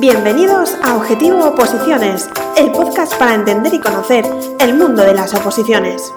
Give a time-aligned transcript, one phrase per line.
[0.00, 4.24] Bienvenidos a Objetivo Oposiciones, el podcast para entender y conocer
[4.60, 6.14] el mundo de las oposiciones.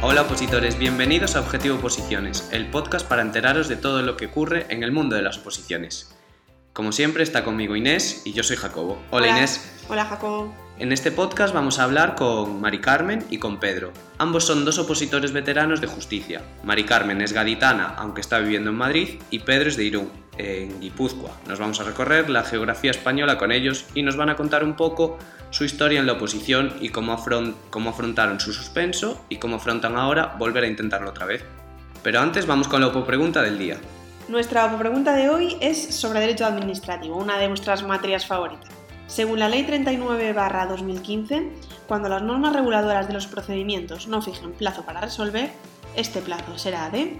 [0.00, 4.66] Hola opositores, bienvenidos a Objetivo Oposiciones, el podcast para enteraros de todo lo que ocurre
[4.68, 6.16] en el mundo de las oposiciones.
[6.72, 8.96] Como siempre está conmigo Inés y yo soy Jacobo.
[9.10, 9.68] Hola, Inés.
[9.88, 10.67] Hola Jacobo.
[10.80, 13.92] En este podcast vamos a hablar con Mari Carmen y con Pedro.
[14.16, 16.40] Ambos son dos opositores veteranos de justicia.
[16.62, 20.80] Mari Carmen es gaditana, aunque está viviendo en Madrid, y Pedro es de Irún, en
[20.80, 21.32] Guipúzcoa.
[21.48, 24.76] Nos vamos a recorrer la geografía española con ellos y nos van a contar un
[24.76, 25.18] poco
[25.50, 30.62] su historia en la oposición y cómo, afrontaron su suspenso y cómo afrontan ahora volver
[30.62, 31.44] a intentarlo otra vez.
[32.04, 33.78] Pero antes vamos con la pregunta del día.
[34.28, 38.77] Nuestra pregunta de hoy es sobre derecho administrativo, una de nuestras materias favoritas.
[39.08, 41.50] Según la Ley 39-2015,
[41.88, 45.50] cuando las normas reguladoras de los procedimientos no fijen plazo para resolver,
[45.96, 47.18] este plazo será de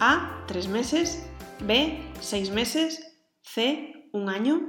[0.00, 0.42] A.
[0.48, 1.28] tres meses,
[1.60, 2.02] B.
[2.20, 4.08] seis meses, C.
[4.12, 4.60] un año,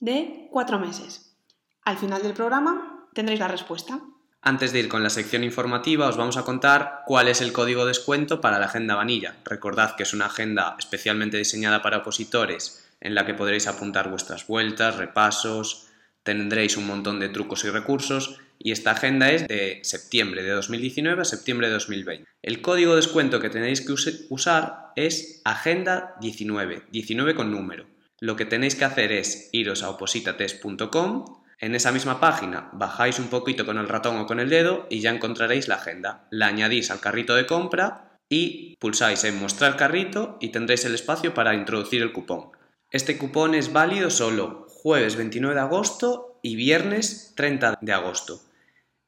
[0.00, 0.48] D.
[0.52, 1.36] cuatro meses.
[1.82, 4.00] Al final del programa tendréis la respuesta.
[4.40, 7.82] Antes de ir con la sección informativa, os vamos a contar cuál es el código
[7.82, 9.36] de descuento para la Agenda Vanilla.
[9.44, 14.46] Recordad que es una agenda especialmente diseñada para opositores, en la que podréis apuntar vuestras
[14.46, 15.83] vueltas, repasos,
[16.24, 21.22] tendréis un montón de trucos y recursos y esta agenda es de septiembre de 2019
[21.22, 22.28] a septiembre de 2020.
[22.42, 23.92] El código de descuento que tenéis que
[24.30, 27.86] usar es Agenda 19, 19 con número.
[28.20, 31.24] Lo que tenéis que hacer es iros a opositatest.com,
[31.60, 35.00] en esa misma página bajáis un poquito con el ratón o con el dedo y
[35.00, 36.26] ya encontraréis la agenda.
[36.30, 41.34] La añadís al carrito de compra y pulsáis en mostrar carrito y tendréis el espacio
[41.34, 42.50] para introducir el cupón.
[42.90, 48.42] Este cupón es válido solo jueves 29 de agosto y viernes 30 de agosto.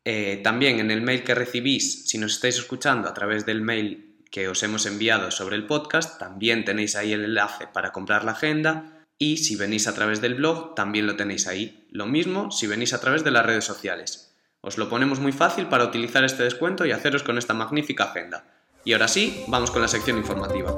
[0.06, 4.24] Eh, también en el mail que recibís, si nos estáis escuchando a través del mail
[4.30, 8.32] que os hemos enviado sobre el podcast, también tenéis ahí el enlace para comprar la
[8.32, 11.86] agenda y si venís a través del blog, también lo tenéis ahí.
[11.91, 14.34] Lo mismo si venís a través de las redes sociales.
[14.62, 18.47] Os lo ponemos muy fácil para utilizar este descuento y haceros con esta magnífica agenda.
[18.82, 20.75] Y ahora sí, vamos con la sección informativa.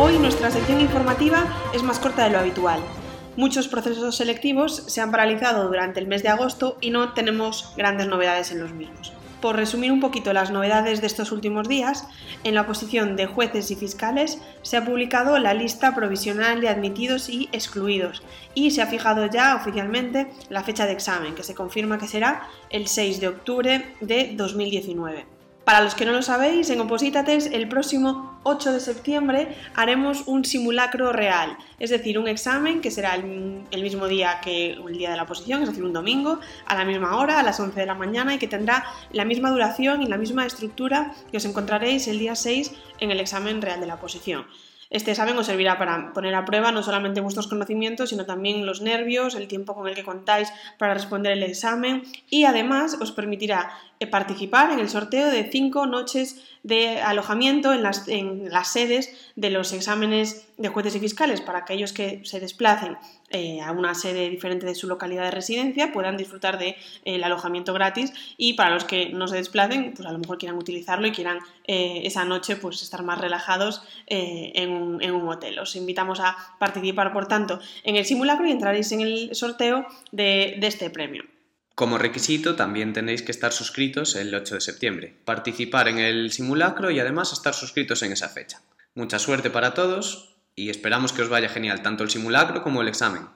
[0.00, 1.44] Hoy nuestra sección informativa
[1.74, 2.78] es más corta de lo habitual.
[3.36, 8.06] Muchos procesos selectivos se han paralizado durante el mes de agosto y no tenemos grandes
[8.06, 9.12] novedades en los mismos.
[9.40, 12.06] Por resumir un poquito las novedades de estos últimos días,
[12.44, 17.28] en la oposición de jueces y fiscales se ha publicado la lista provisional de admitidos
[17.28, 18.22] y excluidos
[18.54, 22.48] y se ha fijado ya oficialmente la fecha de examen, que se confirma que será
[22.70, 25.37] el 6 de octubre de 2019.
[25.68, 30.46] Para los que no lo sabéis, en Opositates el próximo 8 de septiembre haremos un
[30.46, 35.18] simulacro real, es decir, un examen que será el, mismo día que el día de
[35.18, 37.94] la oposición, es decir, un domingo, a la misma hora, a las 11 de la
[37.94, 42.18] mañana y que tendrá la misma duración y la misma estructura que os encontraréis el
[42.18, 44.46] día 6 en el examen real de la oposición.
[44.90, 48.80] Este examen os servirá para poner a prueba no solamente vuestros conocimientos, sino también los
[48.80, 52.04] nervios, el tiempo con el que contáis para responder el examen.
[52.30, 57.82] Y además os permitirá eh, participar en el sorteo de cinco noches de alojamiento en
[57.82, 62.40] las, en las sedes de los exámenes de jueces y fiscales para aquellos que se
[62.40, 62.96] desplacen
[63.30, 67.74] eh, a una sede diferente de su localidad de residencia puedan disfrutar del de, alojamiento
[67.74, 71.12] gratis y para los que no se desplacen pues a lo mejor quieran utilizarlo y
[71.12, 75.58] quieran eh, esa noche pues estar más relajados en, un, en, un, hotel.
[75.58, 80.56] Os invitamos a participar por tanto en el simulacro y entraréis en el sorteo de,
[80.58, 81.24] de este premio.
[81.74, 86.90] Como requisito también tenéis que estar suscritos el 8 de septiembre, participar en el simulacro
[86.90, 88.62] y además estar suscritos en esa fecha.
[88.94, 92.88] Mucha suerte para todos y esperamos que os vaya genial tanto el simulacro como el
[92.88, 93.28] examen.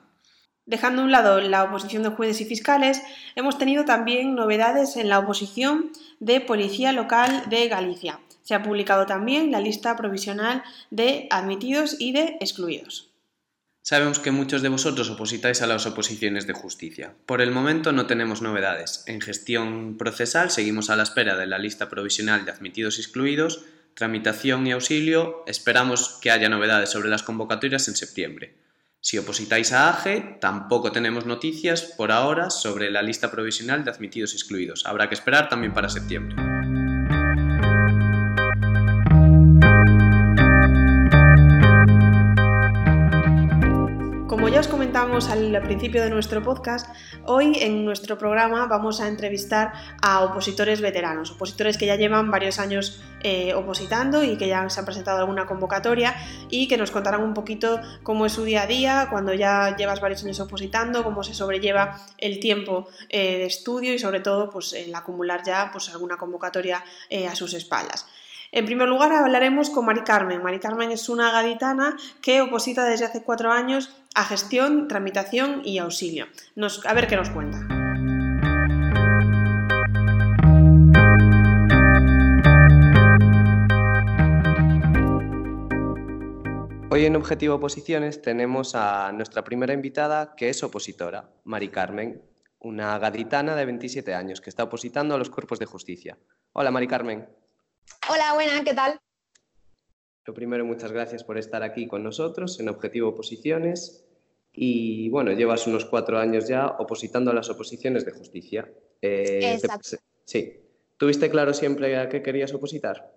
[0.66, 3.02] Dejando a un lado la oposición de jueces y fiscales,
[3.36, 8.20] hemos tenido también novedades en la oposición de Policía Local de Galicia.
[8.42, 13.10] Se ha publicado también la lista provisional de admitidos y de excluidos.
[13.84, 17.14] Sabemos que muchos de vosotros opositáis a las oposiciones de justicia.
[17.26, 19.02] Por el momento no tenemos novedades.
[19.08, 23.64] En gestión procesal seguimos a la espera de la lista provisional de admitidos y excluidos,
[23.94, 28.56] tramitación y auxilio, esperamos que haya novedades sobre las convocatorias en septiembre.
[29.00, 34.32] Si opositáis a AGE, tampoco tenemos noticias por ahora sobre la lista provisional de admitidos
[34.32, 34.86] y excluidos.
[34.86, 36.51] Habrá que esperar también para septiembre.
[44.68, 46.86] Comentábamos al principio de nuestro podcast,
[47.24, 49.72] hoy en nuestro programa vamos a entrevistar
[50.02, 54.80] a opositores veteranos, opositores que ya llevan varios años eh, opositando y que ya se
[54.80, 56.14] han presentado alguna convocatoria
[56.48, 60.00] y que nos contarán un poquito cómo es su día a día cuando ya llevas
[60.00, 64.72] varios años opositando, cómo se sobrelleva el tiempo eh, de estudio y sobre todo pues,
[64.74, 68.06] el acumular ya pues, alguna convocatoria eh, a sus espaldas.
[68.54, 70.42] En primer lugar hablaremos con Mari Carmen.
[70.42, 75.78] Mari Carmen es una gaditana que oposita desde hace cuatro años a gestión, tramitación y
[75.78, 76.26] auxilio.
[76.84, 77.58] a ver qué nos cuenta.
[86.90, 92.22] Hoy en Objetivo Oposiciones tenemos a nuestra primera invitada que es opositora, Mari Carmen,
[92.58, 96.18] una gaditana de 27 años que está opositando a los cuerpos de justicia.
[96.52, 97.26] Hola Mari Carmen.
[98.10, 99.00] Hola, buena, ¿qué tal?
[100.24, 104.04] Lo primero, muchas gracias por estar aquí con nosotros en Objetivo Oposiciones.
[104.52, 108.70] Y bueno, llevas unos cuatro años ya opositando a las oposiciones de justicia.
[109.00, 109.96] Eh, Exacto.
[110.24, 110.58] sí.
[110.96, 113.12] ¿Tuviste claro siempre a qué querías opositar?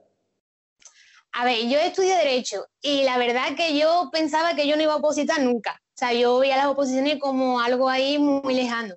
[1.33, 4.93] A ver, yo estudié Derecho y la verdad que yo pensaba que yo no iba
[4.93, 5.79] a opositar nunca.
[5.89, 8.95] O sea, yo veía las oposiciones como algo ahí muy lejano.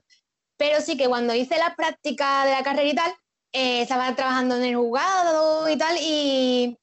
[0.56, 3.12] Pero sí que cuando hice la práctica de la carrera y tal,
[3.52, 6.78] eh, estaba trabajando en el juzgado y tal, y,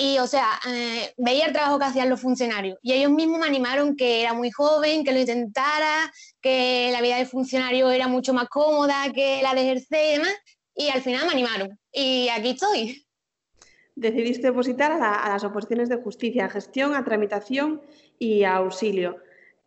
[0.00, 2.78] y o sea, eh, veía el trabajo que hacían los funcionarios.
[2.80, 6.10] Y ellos mismos me animaron que era muy joven, que lo intentara,
[6.40, 10.34] que la vida de funcionario era mucho más cómoda que la de ejercer y demás,
[10.74, 11.78] y al final me animaron.
[11.92, 13.06] Y aquí estoy.
[13.94, 17.82] Decidiste opositar a, las oposiciones de justicia, a gestión, a tramitación
[18.18, 19.18] y a auxilio.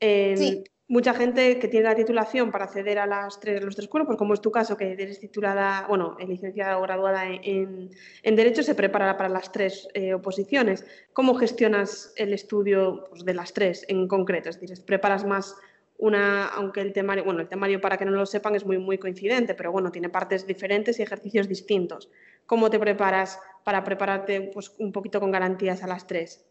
[0.02, 4.18] sí mucha gente que tiene la titulación para acceder a las tres, los tres cuerpos,
[4.18, 7.90] como es tu caso, que eres titulada, bueno, licenciada o graduada en,
[8.24, 10.86] Derecho, se prepara para las tres eh, oposiciones.
[11.14, 14.50] ¿Cómo gestionas el estudio pues, de las tres en concreto?
[14.50, 15.56] Es decir, ¿preparas más
[15.98, 18.98] una, aunque el temario, bueno, el temario para que no lo sepan es muy, muy
[18.98, 22.10] coincidente, pero bueno, tiene partes diferentes y ejercicios distintos.
[22.46, 26.46] ¿Cómo te preparas para prepararte pues, un poquito con garantías a las tres?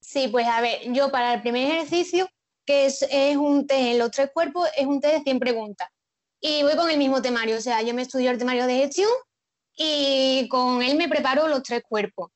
[0.00, 2.28] Sí, pues a ver, yo para el primer ejercicio
[2.64, 3.06] que es,
[3.36, 5.88] un test en los tres cuerpos, es un test de 100 preguntas.
[6.40, 9.10] Y voy con el mismo temario, o sea, yo me estudio el temario de gestión
[9.76, 12.30] y con él me preparo los tres cuerpos.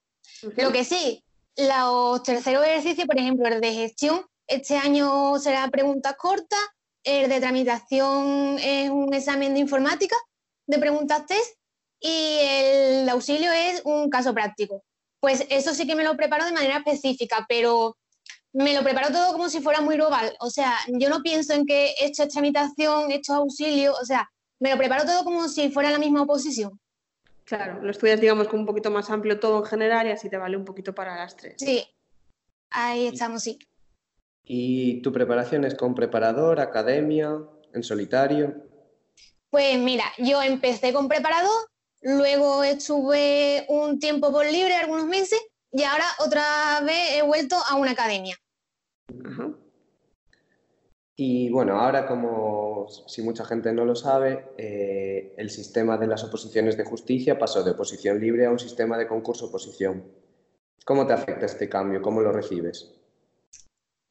[0.57, 1.23] Lo que sí,
[1.57, 6.61] los terceros ejercicios, por ejemplo, el de gestión, este año será preguntas cortas,
[7.05, 10.17] el de tramitación es un examen de informática
[10.67, 11.57] de preguntas test
[12.01, 14.85] y el auxilio es un caso práctico.
[15.21, 17.97] Pues eso sí que me lo preparo de manera específica, pero
[18.53, 20.35] me lo preparo todo como si fuera muy global.
[20.41, 24.29] O sea, yo no pienso en que esto es tramitación, esto es auxilio, o sea,
[24.61, 26.81] me lo preparo todo como si fuera la misma oposición.
[27.45, 30.37] Claro, lo estudias, digamos, con un poquito más amplio todo en general y así te
[30.37, 31.55] vale un poquito para las tres.
[31.59, 31.83] Sí,
[32.71, 33.59] ahí estamos, sí.
[34.43, 37.39] ¿Y tu preparación es con preparador, academia,
[37.73, 38.69] en solitario?
[39.51, 41.71] Pues mira, yo empecé con preparador,
[42.03, 45.41] luego estuve un tiempo por libre, algunos meses,
[45.73, 48.37] y ahora otra vez he vuelto a una academia.
[51.21, 56.23] Y bueno, ahora como si mucha gente no lo sabe, eh, el sistema de las
[56.23, 60.05] oposiciones de justicia pasó de oposición libre a un sistema de concurso-oposición.
[60.85, 62.01] ¿Cómo te afecta este cambio?
[62.01, 62.93] ¿Cómo lo recibes?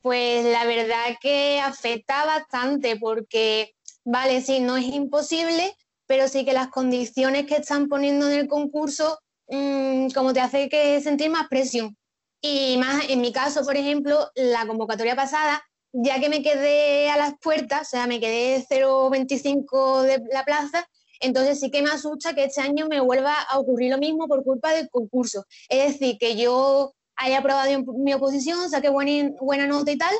[0.02, 3.74] Pues la verdad que afecta bastante porque,
[4.04, 5.76] vale, sí, no es imposible,
[6.08, 10.70] pero sí que las condiciones que están poniendo en el concurso Mm, como te hace
[10.70, 11.96] que sentir más presión.
[12.42, 15.64] Y más en mi caso, por ejemplo, la convocatoria pasada,
[15.94, 20.88] ya que me quedé a las puertas, o sea, me quedé 0,25 de la plaza,
[21.20, 24.44] entonces sí que me asusta que este año me vuelva a ocurrir lo mismo por
[24.44, 25.46] culpa del concurso.
[25.70, 30.14] Es decir, que yo haya aprobado mi oposición, saqué buena, buena nota y tal,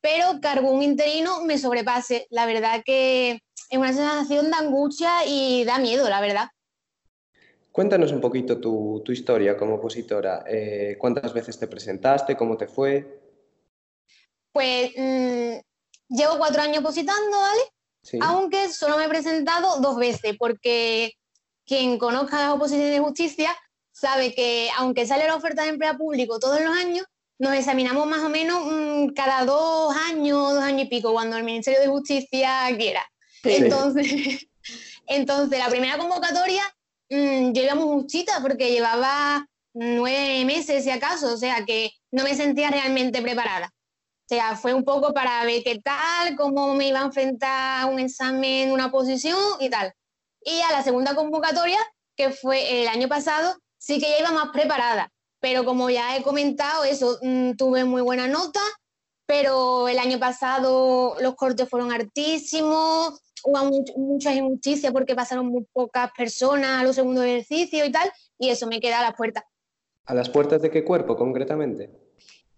[0.00, 2.26] pero que algún interino me sobrepase.
[2.30, 6.48] La verdad que es una sensación de angustia y da miedo, la verdad.
[7.72, 10.44] Cuéntanos un poquito tu, historia como opositora.
[10.46, 12.36] Eh, ¿Cuántas veces te presentaste?
[12.36, 13.20] ¿Cómo te fue?
[14.52, 15.58] Pues mm,
[16.08, 17.60] llevo cuatro años opositando, ¿vale?
[18.22, 21.12] Aunque solo me he presentado dos veces, porque
[21.64, 23.56] quien conozca las oposiciones de justicia
[23.92, 27.06] sabe que aunque sale la oferta de empleo público todos los años,
[27.38, 31.44] nos examinamos más o menos mm, cada dos años, dos años y pico, cuando el
[31.44, 33.02] Ministerio de Justicia quiera.
[33.44, 34.46] Entonces,
[35.06, 36.62] entonces, la primera convocatoria
[37.10, 42.34] Mm, iba muy justita porque llevaba nueve meses, si acaso, o sea que no me
[42.34, 43.66] sentía realmente preparada.
[43.66, 47.98] O sea, fue un poco para ver qué tal, cómo me iba a enfrentar un
[47.98, 49.92] examen, una posición y tal.
[50.42, 51.78] Y a la segunda convocatoria,
[52.16, 55.10] que fue el año pasado, sí que ya iba más preparada.
[55.40, 58.60] Pero como ya he comentado, eso, mm, tuve muy buena nota,
[59.26, 66.10] pero el año pasado los cortes fueron altísimos, hubo muchas injusticias porque pasaron muy pocas
[66.16, 69.44] personas a los segundos ejercicios y tal, y eso me queda a las puertas.
[70.06, 71.90] ¿A las puertas de qué cuerpo concretamente?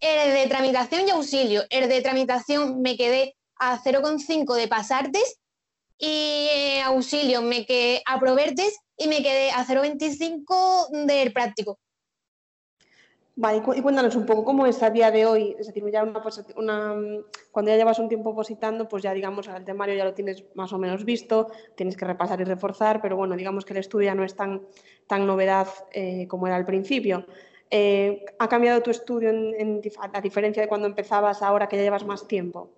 [0.00, 1.62] El de tramitación y auxilio.
[1.70, 5.38] El de tramitación me quedé a 0,5 de pasartes
[5.98, 11.78] y eh, auxilio me quedé a provertes y me quedé a 0,25 del práctico.
[13.34, 16.94] Vale, y cuéntanos un poco cómo es a día de hoy, es decir, ya una,
[17.50, 20.70] cuando ya llevas un tiempo positando, pues ya digamos el temario ya lo tienes más
[20.74, 24.14] o menos visto, tienes que repasar y reforzar, pero bueno, digamos que el estudio ya
[24.14, 24.66] no es tan,
[25.06, 27.24] tan novedad eh, como era al principio.
[27.70, 29.30] Eh, ¿Ha cambiado tu estudio
[30.12, 32.70] a diferencia de cuando empezabas ahora que ya llevas más tiempo?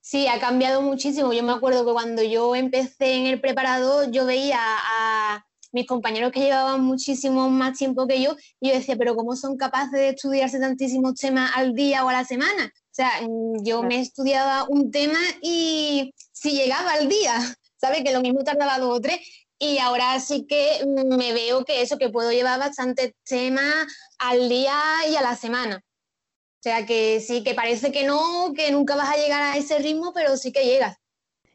[0.00, 1.32] Sí, ha cambiado muchísimo.
[1.32, 6.32] Yo me acuerdo que cuando yo empecé en el preparador, yo veía a mis compañeros
[6.32, 10.08] que llevaban muchísimo más tiempo que yo, y yo decía, pero ¿cómo son capaces de
[10.10, 12.72] estudiarse tantísimos temas al día o a la semana?
[12.72, 17.34] O sea, mm, yo me estudiaba un tema y si llegaba al día,
[17.76, 18.04] ¿sabes?
[18.04, 19.18] Que lo mismo tardaba dos o tres.
[19.58, 23.86] Y ahora sí que mm, me veo que eso, que puedo llevar bastantes temas
[24.18, 24.78] al día
[25.10, 25.82] y a la semana.
[25.84, 29.78] O sea, que sí, que parece que no, que nunca vas a llegar a ese
[29.80, 30.96] ritmo, pero sí que llegas.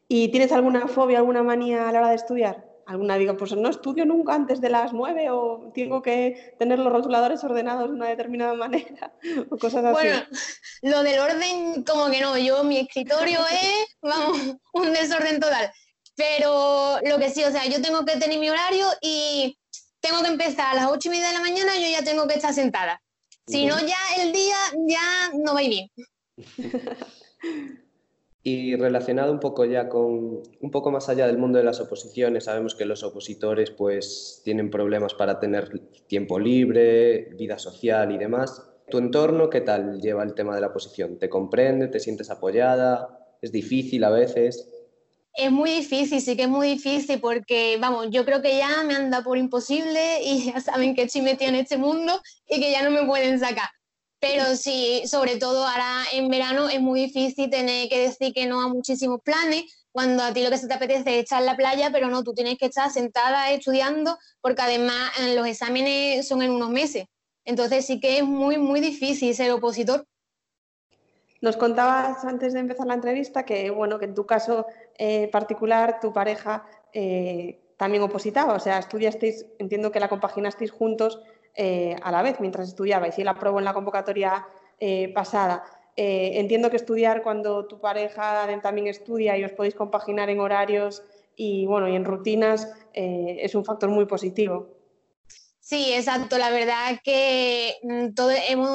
[0.08, 2.69] ¿Y tienes alguna fobia, alguna manía a la hora de estudiar?
[2.90, 6.92] Alguna digo, pues no estudio nunca antes de las nueve o tengo que tener los
[6.92, 9.14] rotuladores ordenados de una determinada manera
[9.50, 9.92] o cosas así.
[9.92, 10.22] Bueno,
[10.82, 15.70] lo del orden como que no, yo mi escritorio es, vamos, un desorden total.
[16.16, 19.56] Pero lo que sí, o sea, yo tengo que tener mi horario y
[20.00, 22.34] tengo que empezar a las ocho y media de la mañana, yo ya tengo que
[22.34, 23.00] estar sentada.
[23.46, 24.56] Si no, ya el día
[24.86, 25.88] ya no va bien.
[28.42, 32.44] Y relacionado un poco ya con, un poco más allá del mundo de las oposiciones,
[32.44, 38.66] sabemos que los opositores pues tienen problemas para tener tiempo libre, vida social y demás.
[38.88, 41.18] ¿Tu entorno qué tal lleva el tema de la oposición?
[41.18, 41.88] ¿Te comprende?
[41.88, 43.36] ¿Te sientes apoyada?
[43.42, 44.68] ¿Es difícil a veces?
[45.34, 48.94] Es muy difícil, sí que es muy difícil porque, vamos, yo creo que ya me
[48.94, 52.90] anda por imposible y ya saben estoy metida en este mundo y que ya no
[52.90, 53.68] me pueden sacar.
[54.20, 58.60] Pero sí, sobre todo ahora en verano es muy difícil tener que decir que no
[58.60, 61.56] a muchísimos planes, cuando a ti lo que se te apetece es estar en la
[61.56, 66.42] playa, pero no, tú tienes que estar sentada estudiando, porque además eh, los exámenes son
[66.42, 67.06] en unos meses.
[67.44, 70.06] Entonces sí que es muy, muy difícil ser opositor.
[71.40, 74.66] Nos contabas antes de empezar la entrevista que, bueno, que en tu caso
[74.98, 81.22] eh, particular, tu pareja eh, también opositaba, o sea, estudiasteis, entiendo que la compaginasteis juntos
[81.62, 84.46] eh, a la vez mientras estudiabais y él aprobó en la convocatoria
[84.78, 85.62] eh, pasada.
[85.94, 91.02] Eh, entiendo que estudiar cuando tu pareja también estudia y os podéis compaginar en horarios
[91.36, 94.70] y, bueno, y en rutinas es un factor muy positivo.
[95.60, 96.38] Sí, exacto.
[96.38, 98.30] La verdad que mm, todo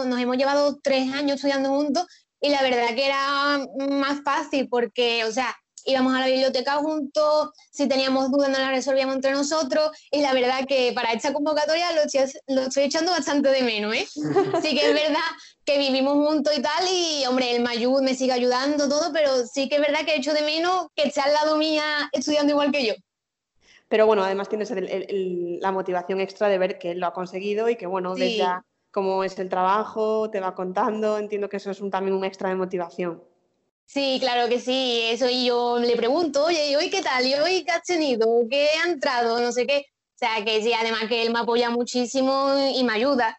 [0.05, 2.05] nos hemos llevado tres años estudiando juntos
[2.39, 7.51] y la verdad que era más fácil porque, o sea, íbamos a la biblioteca juntos,
[7.71, 11.91] si teníamos dudas no las resolvíamos entre nosotros y la verdad que para esta convocatoria
[11.93, 12.01] lo
[12.61, 14.07] estoy, echando bastante de menos, ¿eh?
[14.61, 15.19] Sí que es verdad
[15.63, 19.45] que vivimos juntos y tal y, hombre, él me ayuda, me sigue ayudando, todo, pero
[19.45, 22.71] sí que es verdad que echo de menos que esté al lado mía estudiando igual
[22.71, 22.93] que yo.
[23.87, 27.75] Pero bueno, además tienes la motivación extra de ver que él lo ha conseguido y
[27.75, 28.65] que, bueno, desde ya
[28.95, 32.47] cómo es el trabajo, te va contando, entiendo que eso es un, también un extra
[32.47, 33.21] de motivación.
[33.85, 37.25] Sí, claro que sí, eso y yo le pregunto, oye, ¿y hoy qué tal?
[37.25, 38.27] ¿Y hoy qué has tenido?
[38.49, 39.39] ¿Qué ha entrado?
[39.39, 39.85] No sé qué.
[40.15, 43.37] O sea, que sí, además que él me apoya muchísimo y me ayuda.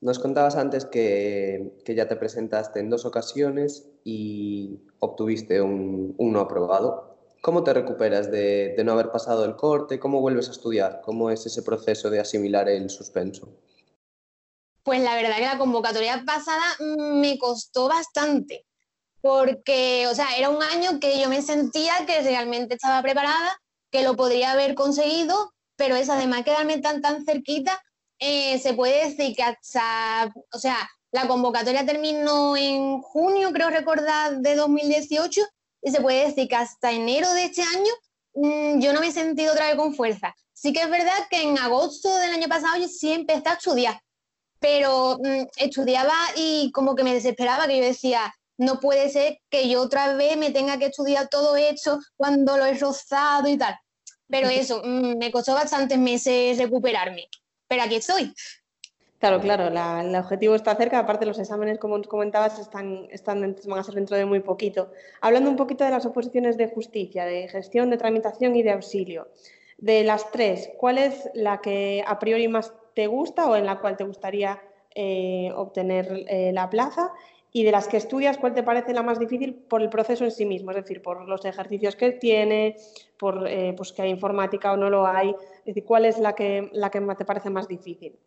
[0.00, 7.18] Nos contabas antes que, ya te presentaste en dos ocasiones y obtuviste un, no aprobado.
[7.42, 10.00] ¿Cómo te recuperas de, de no haber pasado el corte?
[10.00, 11.02] ¿Cómo vuelves a estudiar?
[11.04, 13.48] ¿Cómo es ese proceso de asimilar el suspenso?
[14.82, 16.64] Pues la verdad que la convocatoria pasada
[16.96, 18.64] me costó bastante
[19.22, 23.56] porque, o sea, era un año que yo me sentía que realmente estaba preparada,
[23.90, 27.80] que lo podría haber conseguido, pero es además quedarme tan, tan cerquita,
[28.18, 30.76] eh, se puede decir que hasta, o sea,
[31.12, 35.40] la convocatoria terminó en junio, creo recordar, de 2018,
[35.82, 37.92] y se puede decir que hasta enero de este año
[38.34, 40.34] mm, yo no me he sentido otra vez con fuerza.
[40.52, 44.00] Sí que es verdad que en agosto del año pasado yo sí empecé a estudiar,
[44.58, 49.68] pero mm, estudiaba y como que me desesperaba, que yo decía, no puede ser que
[49.68, 53.76] yo otra vez me tenga que estudiar todo esto cuando lo he rozado y tal.
[54.28, 57.28] Pero eso, mm, me costó bastantes meses recuperarme.
[57.68, 58.32] Pero aquí estoy.
[59.22, 63.84] Claro, claro, el objetivo está cerca, aparte los exámenes, como comentabas, están, están, van a
[63.84, 64.90] ser dentro de muy poquito.
[65.20, 69.28] Hablando un poquito de las oposiciones de justicia, de gestión, de tramitación y de auxilio.
[69.78, 73.78] De las tres, ¿cuál es la que a priori más te gusta o en la
[73.78, 74.60] cual te gustaría
[74.92, 77.12] eh, obtener eh, la plaza?
[77.54, 80.30] Y de las que estudias, ¿cuál te parece la más difícil por el proceso en
[80.30, 80.70] sí mismo?
[80.70, 82.76] Es decir, por los ejercicios que tiene,
[83.18, 85.34] por eh, pues que hay informática o no lo hay.
[85.58, 88.18] Es decir, ¿cuál es la que, la que te parece más difícil?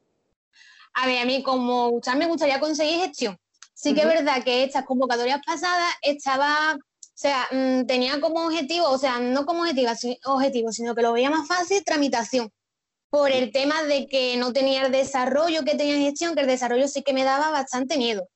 [0.93, 3.37] A ver, a mí como me gustaría conseguir gestión.
[3.73, 8.89] Sí que es verdad que estas convocatorias pasadas estaba, o sea, mm, tenía como objetivo,
[8.89, 9.91] o sea, no como objetivo,
[10.25, 12.49] objetivo, sino que lo veía más fácil, tramitación
[13.09, 16.87] por el tema de que no tenía el desarrollo que tenía gestión, que el desarrollo
[16.87, 18.27] sí que me daba bastante miedo.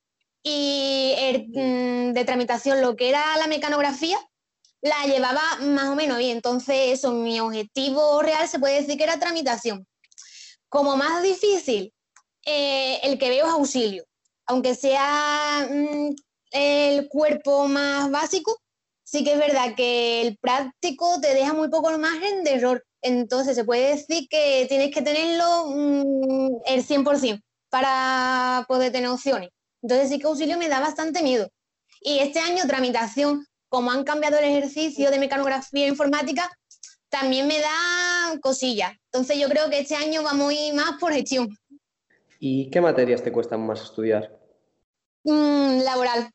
[0.43, 1.15] Y
[1.53, 4.17] mm, de tramitación, lo que era la mecanografía,
[4.81, 6.37] la llevaba más o menos bien.
[6.37, 9.85] Entonces, eso, mi objetivo real se puede decir que era tramitación.
[10.69, 11.93] Como más difícil,
[12.45, 14.05] eh, el que veo es auxilio.
[14.47, 16.15] Aunque sea mm,
[16.51, 18.57] el cuerpo más básico,
[19.03, 22.85] sí que es verdad que el práctico te deja muy poco margen de error.
[23.01, 29.49] Entonces se puede decir que tienes que tenerlo mm, el 100% para poder tener opciones.
[29.81, 31.49] Entonces sí que auxilio me da bastante miedo.
[32.01, 36.49] Y este año tramitación, como han cambiado el ejercicio de mecanografía informática,
[37.09, 38.93] también me da cosillas.
[39.11, 41.49] Entonces yo creo que este año vamos a ir más por gestión.
[42.39, 44.39] ¿Y qué materias te cuestan más estudiar?
[45.23, 46.29] Mm, laboral.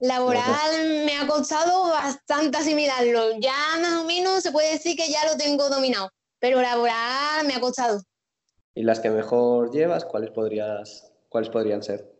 [0.00, 3.38] Laboral me ha costado bastante asimilarlo.
[3.40, 7.54] Ya más o menos se puede decir que ya lo tengo dominado, pero laboral me
[7.54, 8.00] ha costado.
[8.74, 12.17] ¿Y las que mejor llevas, cuáles, podrías, cuáles podrían ser?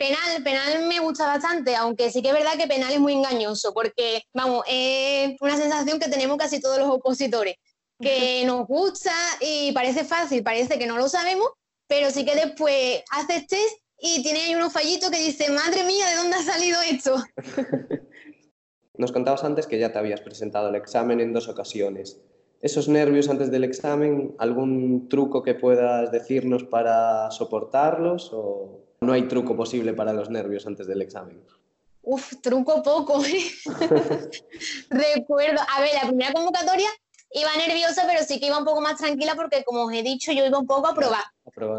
[0.00, 3.74] Penal, penal me gusta bastante, aunque sí que es verdad que penal es muy engañoso,
[3.74, 7.56] porque, vamos, es una sensación que tenemos casi todos los opositores,
[8.00, 11.50] que nos gusta y parece fácil, parece que no lo sabemos,
[11.86, 16.08] pero sí que después haces test y tiene ahí unos fallitos que dice, madre mía,
[16.08, 17.22] ¿de dónde ha salido esto?
[18.94, 22.22] Nos contabas antes que ya te habías presentado el examen en dos ocasiones.
[22.62, 29.28] ¿Esos nervios antes del examen, algún truco que puedas decirnos para soportarlos o no hay
[29.28, 31.42] truco posible para los nervios antes del examen?
[32.02, 33.24] Uf, truco poco.
[33.24, 33.50] ¿eh?
[34.90, 36.88] Recuerdo, a ver, la primera convocatoria
[37.32, 40.32] iba nerviosa, pero sí que iba un poco más tranquila porque, como os he dicho,
[40.32, 41.24] yo iba un poco a probar.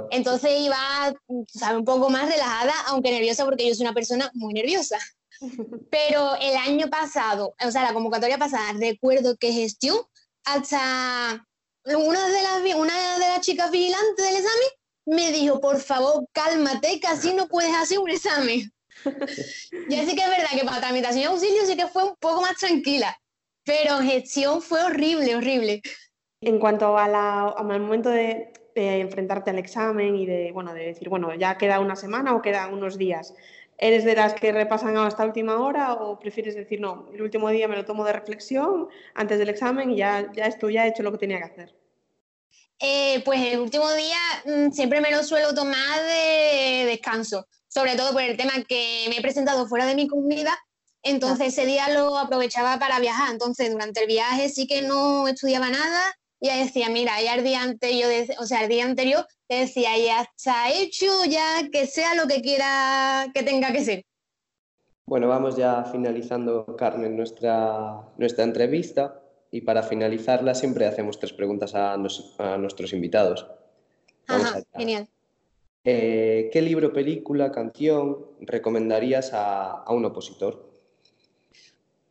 [0.09, 4.97] Entonces iba, un poco más relajada, aunque nerviosa porque yo soy una persona muy nerviosa.
[5.91, 9.97] Pero el año pasado, o sea, la convocatoria pasada, recuerdo que gestión,
[10.43, 11.45] hasta
[11.85, 14.69] una de las, una de las chicas vigilantes del examen
[15.05, 18.71] me dijo, por favor, cálmate, que así no puedes hacer un examen.
[19.89, 22.41] y así que es verdad que para tramitación y auxilio sí que fue un poco
[22.41, 23.17] más tranquila,
[23.63, 25.81] pero gestión fue horrible, horrible.
[26.41, 31.09] En cuanto a la, al momento de, enfrentarte al examen y de, bueno, de decir,
[31.09, 33.35] bueno, ya queda una semana o quedan unos días,
[33.77, 37.67] ¿eres de las que repasan hasta última hora o prefieres decir, no, el último día
[37.67, 41.03] me lo tomo de reflexión antes del examen y ya, ya esto ya he hecho
[41.03, 41.80] lo que tenía que hacer?
[42.81, 48.11] Eh, pues el último día mm, siempre me lo suelo tomar de descanso, sobre todo
[48.11, 50.55] por el tema que me he presentado fuera de mi comunidad
[51.03, 53.31] entonces ese día lo aprovechaba para viajar.
[53.31, 57.43] Entonces durante el viaje sí que no estudiaba nada y ya decía, mira, ya el
[57.43, 62.15] día anterior, o sea, el día anterior te decía, ya está hecho, ya que sea
[62.15, 64.03] lo que quiera que tenga que ser.
[65.05, 69.20] Bueno, vamos ya finalizando, Carmen, nuestra, nuestra entrevista
[69.51, 73.45] y para finalizarla siempre hacemos tres preguntas a, nuestros invitados.
[74.27, 75.07] Ajá, genial.
[75.83, 80.71] Eh, ¿Qué libro, película, canción recomendarías a un opositor?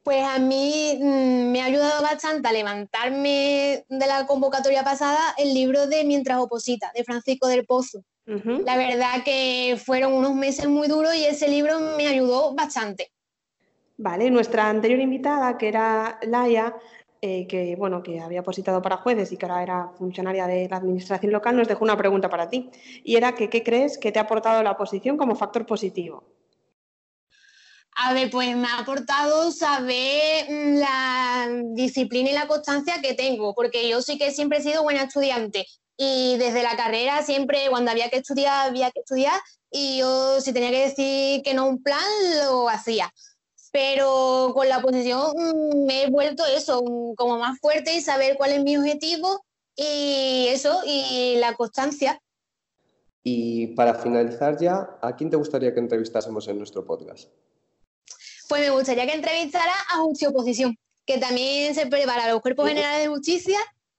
[0.03, 5.53] Pues a mí mm, me ha ayudado bastante a levantarme de la convocatoria pasada el
[5.53, 8.03] libro de Mientras oposita, de Francisco del Pozo.
[8.65, 13.11] La verdad que fueron unos meses muy duros y ese libro me ayudó bastante.
[13.99, 16.77] Vale, nuestra anterior invitada, que era Laia,
[17.23, 20.77] eh, que, bueno, que había opositado para jueces y que ahora era funcionaria de la
[20.77, 22.71] administración local, nos dejó una pregunta para ti.
[23.05, 26.25] Y era que, ¿qué crees que te ha aportado la oposición como factor positivo?
[27.97, 33.55] A ver, pues me ha aportado saber mm, la disciplina y la constancia que tengo,
[33.55, 35.67] porque yo sí que siempre he sido buena estudiante
[35.99, 39.39] y desde la carrera siempre cuando había que estudiar, había que estudiar
[39.71, 42.01] y yo si tenía que decir que no un plan,
[42.47, 43.13] lo hacía.
[43.73, 46.83] Pero con la posición mm, me he vuelto eso,
[47.17, 49.45] como más fuerte y saber cuál es mi objetivo
[49.77, 52.21] y eso, y la constancia.
[53.23, 57.29] Y para finalizar ya, ¿a quién te gustaría que entrevistásemos en nuestro podcast?
[58.51, 63.03] pues me gustaría que entrevistara a Justicia Oposición, que también se prepara los cuerpos generales
[63.03, 63.59] de justicia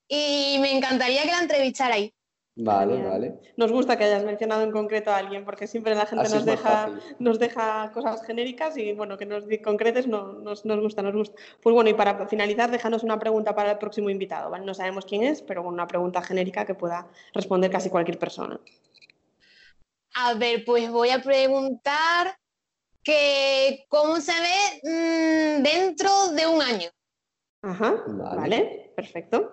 [0.10, 2.14] y me encantaría que la entrevistara ahí.
[2.56, 3.40] Vale, vale.
[3.56, 6.90] Nos gusta que hayas mencionado en concreto a alguien, porque siempre la gente nos deja,
[7.18, 11.42] nos deja cosas genéricas y bueno, que nos concretes no, nos, nos, gusta, nos gusta.
[11.62, 14.66] Pues bueno, y para finalizar, déjanos una pregunta para el próximo invitado, ¿vale?
[14.66, 18.60] No sabemos quién es, pero una pregunta genérica que pueda responder casi cualquier persona.
[20.16, 22.36] A ver, pues voy a preguntar
[23.02, 26.90] que cómo se ve mm, dentro de un año.
[27.62, 29.52] Ajá, vale, perfecto.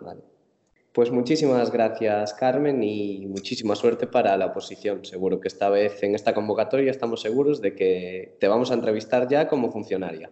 [0.98, 5.04] Pues muchísimas gracias, Carmen, y muchísima suerte para la oposición.
[5.04, 9.28] Seguro que esta vez en esta convocatoria estamos seguros de que te vamos a entrevistar
[9.28, 10.28] ya como funcionaria.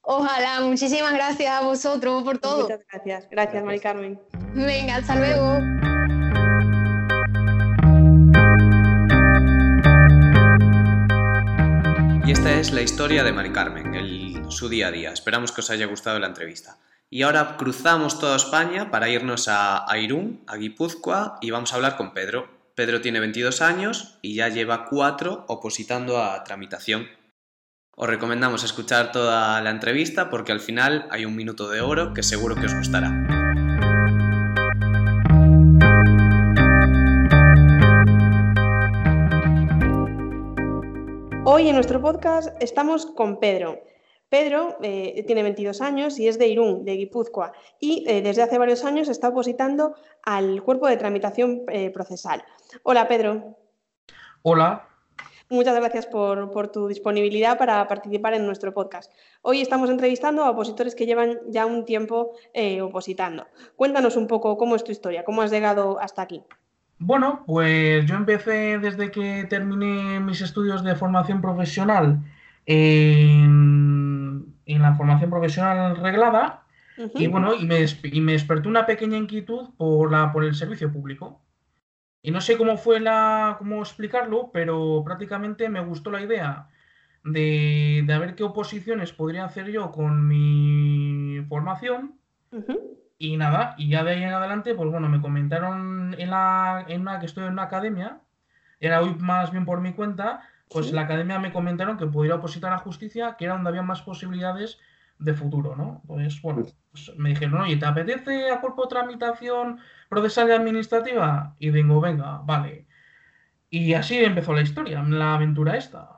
[0.00, 2.62] Ojalá, muchísimas gracias a vosotros por todo.
[2.62, 4.18] Muchas gracias, gracias, Mari Carmen.
[4.54, 5.58] Venga, hasta luego.
[12.26, 15.12] Y esta es la historia de Mari Carmen, el, su día a día.
[15.12, 16.78] Esperamos que os haya gustado la entrevista.
[17.14, 21.76] Y ahora cruzamos toda España para irnos a, a Irún, a Guipúzcoa, y vamos a
[21.76, 22.48] hablar con Pedro.
[22.74, 27.06] Pedro tiene 22 años y ya lleva cuatro opositando a tramitación.
[27.94, 32.24] Os recomendamos escuchar toda la entrevista porque al final hay un minuto de oro que
[32.24, 33.12] seguro que os gustará.
[41.44, 43.93] Hoy en nuestro podcast estamos con Pedro.
[44.34, 48.58] Pedro eh, tiene 22 años y es de Irún, de Guipúzcoa, y eh, desde hace
[48.58, 49.94] varios años está opositando
[50.24, 52.42] al cuerpo de tramitación eh, procesal.
[52.82, 53.56] Hola, Pedro.
[54.42, 54.88] Hola.
[55.50, 59.12] Muchas gracias por, por, tu disponibilidad para participar en nuestro podcast.
[59.42, 62.32] Hoy estamos entrevistando a opositores que llevan ya un tiempo
[62.82, 63.46] opositando.
[63.76, 66.42] Cuéntanos un poco cómo es tu historia, cómo has llegado hasta aquí.
[66.98, 72.18] Bueno, pues yo empecé desde que terminé mis estudios de formación profesional
[72.66, 73.93] en,
[74.66, 76.64] la formación profesional reglada
[76.96, 80.92] y bueno, y me, y me, despertó una pequeña inquietud por, la, por el servicio
[80.92, 81.40] público.
[82.22, 86.68] Y no sé cómo fue la, cómo explicarlo, pero prácticamente me gustó la idea
[87.24, 92.18] de, de ver qué oposiciones podría hacer yo con mi formación.
[93.18, 97.00] Y nada, y ya de ahí en adelante, pues bueno, me comentaron en, la, en
[97.00, 98.20] una que estoy en una academia,
[98.78, 100.42] era hoy más bien por mi cuenta,
[100.74, 104.02] pues la academia me comentaron que podría opositar a justicia, que era donde había más
[104.02, 104.80] posibilidades
[105.20, 106.02] de futuro, ¿no?
[106.04, 111.54] Pues bueno, pues me dijeron, oye, ¿te apetece a cuerpo de tramitación procesal y administrativa?
[111.60, 112.86] Y digo, venga, vale.
[113.70, 116.10] Y así empezó la historia, la aventura esta.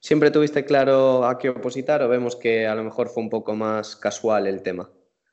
[0.00, 3.54] ¿Siempre tuviste claro a qué opositar o vemos que a lo mejor fue un poco
[3.54, 4.88] más casual el tema?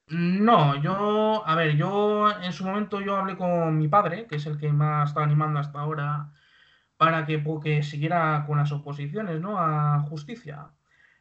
[0.10, 4.46] No, yo, a ver, yo en su momento yo hablé con mi padre, que es
[4.46, 6.34] el que me ha estado animando hasta ahora
[6.98, 9.58] para que, que siguiera con las oposiciones, ¿no?
[9.60, 10.70] A justicia.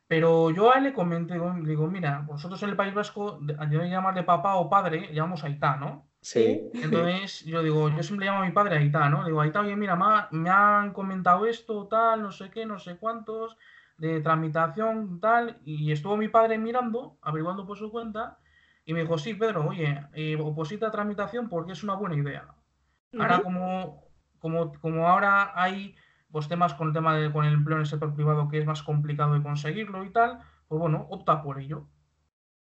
[0.06, 3.80] Pero yo a él le comenté, le digo, mira, vosotros en el País Vasco, yo
[3.80, 6.06] de llamarle papá o padre, llamamos Aitá, ¿no?
[6.20, 6.70] Sí.
[6.74, 9.24] Entonces, yo digo, yo siempre llamo a mi padre Aitá, ¿no?
[9.24, 9.96] Digo, Aitá, oye, mira,
[10.30, 13.56] me han comentado esto, tal, no sé qué, no sé cuántos,
[13.96, 18.38] de tramitación, tal, y estuvo mi padre mirando, averiguando por su cuenta,
[18.84, 22.46] y me dijo, sí, Pedro, oye, eh, oposita a tramitación porque es una buena idea.
[23.18, 24.03] Ahora, como,
[24.44, 25.96] como, como ahora hay
[26.30, 28.66] pues, temas con el tema de, con el empleo en el sector privado que es
[28.66, 31.86] más complicado de conseguirlo y tal, pues bueno, opta por ello.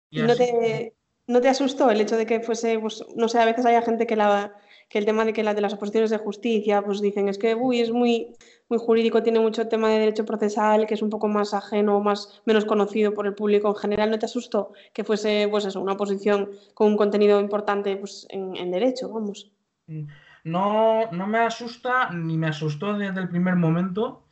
[0.08, 0.94] Y ¿No, te,
[1.26, 4.06] ¿No te asustó el hecho de que fuese, pues, no sé, a veces hay gente
[4.06, 4.54] que la
[4.88, 7.54] que el tema de que la de las oposiciones de justicia, pues dicen, es que
[7.54, 8.36] uy, es muy,
[8.68, 12.40] muy jurídico, tiene mucho tema de derecho procesal, que es un poco más ajeno, más,
[12.46, 14.10] menos conocido por el público en general.
[14.10, 18.70] ¿No te asustó que fuese pues eso, una oposición con un contenido importante pues, en,
[18.70, 19.12] derecho?
[19.12, 19.52] Vamos.
[19.88, 20.06] Mm,
[20.46, 24.22] no, no me asusta ni me asustó desde el primer momento,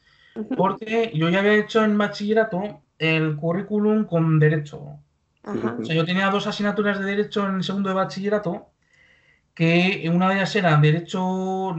[0.56, 5.00] porque yo ya había hecho en bachillerato el currículum con derecho.
[5.42, 8.68] O sea, yo tenía dos asignaturas de derecho en el segundo de bachillerato
[9.54, 11.20] que una de ellas era derecho,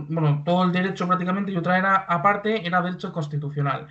[0.10, 3.88] bueno, todo el derecho prácticamente, y otra era, aparte, era derecho constitucional.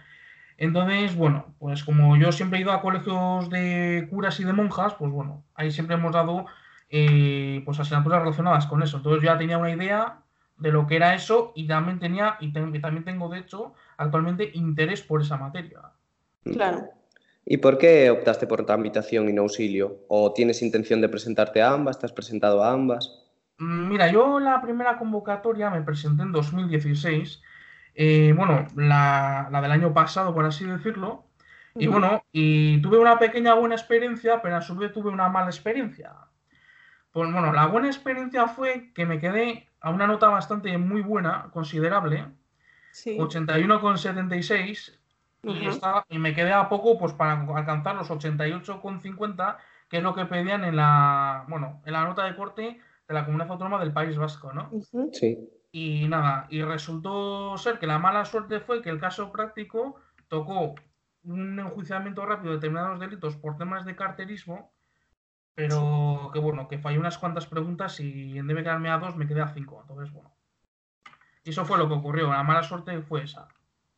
[0.58, 4.94] Entonces, bueno, pues como yo siempre he ido a colegios de curas y de monjas,
[4.94, 6.46] pues bueno, ahí siempre hemos dado
[6.90, 8.98] eh, pues asignaturas relacionadas con eso.
[8.98, 10.23] Entonces yo ya tenía una idea
[10.56, 15.02] de lo que era eso y también tenía, y también tengo de hecho actualmente interés
[15.02, 15.80] por esa materia.
[16.44, 16.88] Claro.
[17.46, 20.04] ¿Y por qué optaste por tramitación y no auxilio?
[20.08, 21.98] ¿O tienes intención de presentarte a ambas?
[21.98, 23.24] ¿Te has presentado a ambas?
[23.58, 27.42] Mm, mira, yo la primera convocatoria me presenté en 2016,
[27.94, 31.24] eh, bueno, la, del año pasado, por así decirlo,
[31.76, 35.46] y bueno, y tuve una pequeña buena experiencia, pero a su vez tuve una mala
[35.46, 36.12] experiencia.
[37.14, 41.48] Pues bueno, la buena experiencia fue que me quedé a una nota bastante muy buena,
[41.52, 42.26] considerable,
[42.90, 43.16] sí.
[43.16, 44.98] 81,76,
[45.44, 45.68] y,
[46.08, 49.56] y me quedé a poco pues para alcanzar los 88,50,
[49.88, 53.24] que es lo que pedían en la, bueno, en la nota de corte de la
[53.24, 54.72] comunidad autónoma del País Vasco, ¿no?
[55.12, 55.38] Sí.
[55.70, 60.74] Y nada, y resultó ser que la mala suerte fue que el caso práctico tocó
[61.22, 64.73] un enjuiciamiento rápido de determinados delitos por temas de carterismo,
[65.54, 69.16] pero que bueno, que falló unas cuantas preguntas y en vez de quedarme a dos
[69.16, 69.80] me quedé a cinco.
[69.82, 70.34] Entonces, bueno.
[71.44, 72.30] Y eso fue lo que ocurrió.
[72.30, 73.48] La mala suerte fue esa.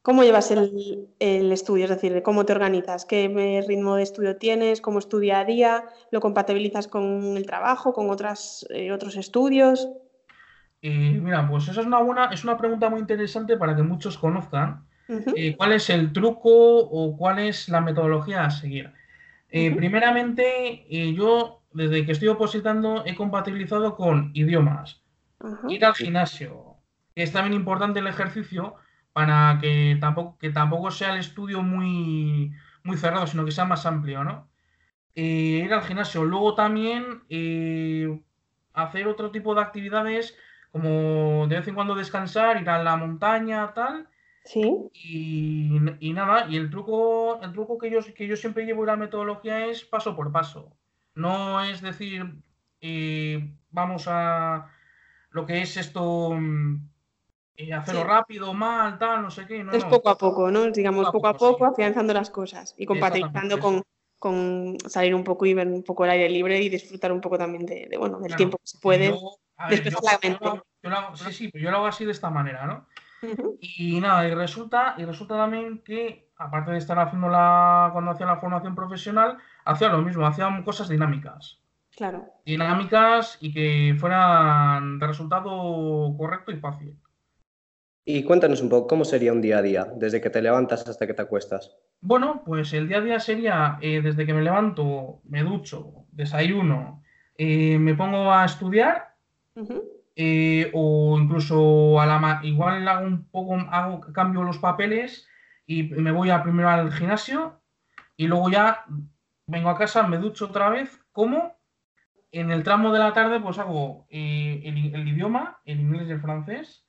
[0.03, 1.85] ¿Cómo llevas el, estudio?
[1.85, 3.05] Es decir, ¿cómo te organizas?
[3.05, 4.81] ¿Qué ritmo de estudio tienes?
[4.81, 5.85] ¿Cómo es tu día a día?
[6.13, 9.89] ¿Lo compatibilizas con el trabajo, con otras, eh, otros estudios?
[10.81, 14.87] mira, pues esa es una buena, es una pregunta muy interesante para que muchos conozcan
[15.09, 18.93] eh, cuál es el truco o cuál es la metodología a seguir.
[19.59, 25.03] Eh, primeramente, yo desde que estoy opositando he compatibilizado con idiomas,
[25.71, 26.77] ir al gimnasio,
[27.15, 28.75] es también importante el ejercicio
[29.15, 32.53] para que tampoco, que tampoco sea el estudio muy,
[32.85, 34.51] muy cerrado, sino que sea más amplio, ¿no?
[35.15, 36.23] Eh, ir al gimnasio.
[36.25, 38.21] Luego también eh,
[38.75, 40.37] hacer otro tipo de actividades,
[40.71, 44.07] como de vez en cuando descansar, ir a la montaña, tal.
[44.47, 44.91] Sí.
[44.95, 48.97] Y, nada, y el truco, el truco que yo, que yo siempre llevo en la
[48.97, 50.73] metodología es paso por paso.
[51.15, 52.33] No es decir,
[52.81, 54.71] eh, vamos a
[55.31, 56.89] lo que es esto mm,
[57.57, 59.67] y hacerlo rápido, mal, tal, no sé qué.
[59.73, 60.71] es poco a poco, ¿no?
[60.71, 63.83] Digamos, poco a poco, afianzando las cosas y compatibilizando con,
[64.17, 67.37] con, salir un poco y ver un poco el aire libre y disfrutar un poco
[67.37, 69.13] también de, bueno, del tiempo que se puede.
[69.69, 70.63] despejar la mente.
[71.15, 72.87] sí, sí, pero yo lo hago así de esta manera, ¿no?
[73.61, 78.27] Y nada, y resulta, y resulta también que, aparte de estar haciendo la, cuando hacía
[78.27, 81.61] la formación profesional, hacía lo mismo, hacía cosas dinámicas.
[81.97, 82.27] Claro.
[82.45, 86.97] Dinámicas y que fueran de resultado correcto y fácil.
[88.05, 91.07] Y cuéntanos un poco, ¿cómo sería un día a día, desde que te levantas hasta
[91.07, 91.77] que te acuestas?
[92.01, 97.03] Bueno, pues el día a día sería eh, desde que me levanto, me ducho, desayuno,
[97.37, 99.17] eh, me pongo a estudiar
[100.17, 105.29] eh, o incluso a la igual hago un poco, hago, cambio los papeles
[105.67, 107.61] y me voy a primero al gimnasio
[108.17, 108.85] y luego ya
[109.47, 111.57] vengo a casa, me ducho otra vez, como
[112.33, 116.21] en el tramo de la tarde pues hago el, el idioma, el inglés y el
[116.21, 116.87] francés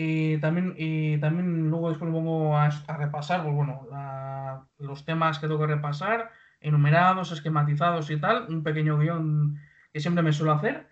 [0.00, 3.84] eh, también, eh, también luego después me pongo a, repasar, pues bueno,
[4.78, 9.58] los temas que tengo que repasar, enumerados, esquematizados y tal, un pequeño guion
[9.92, 10.87] que siempre me suelo hacer.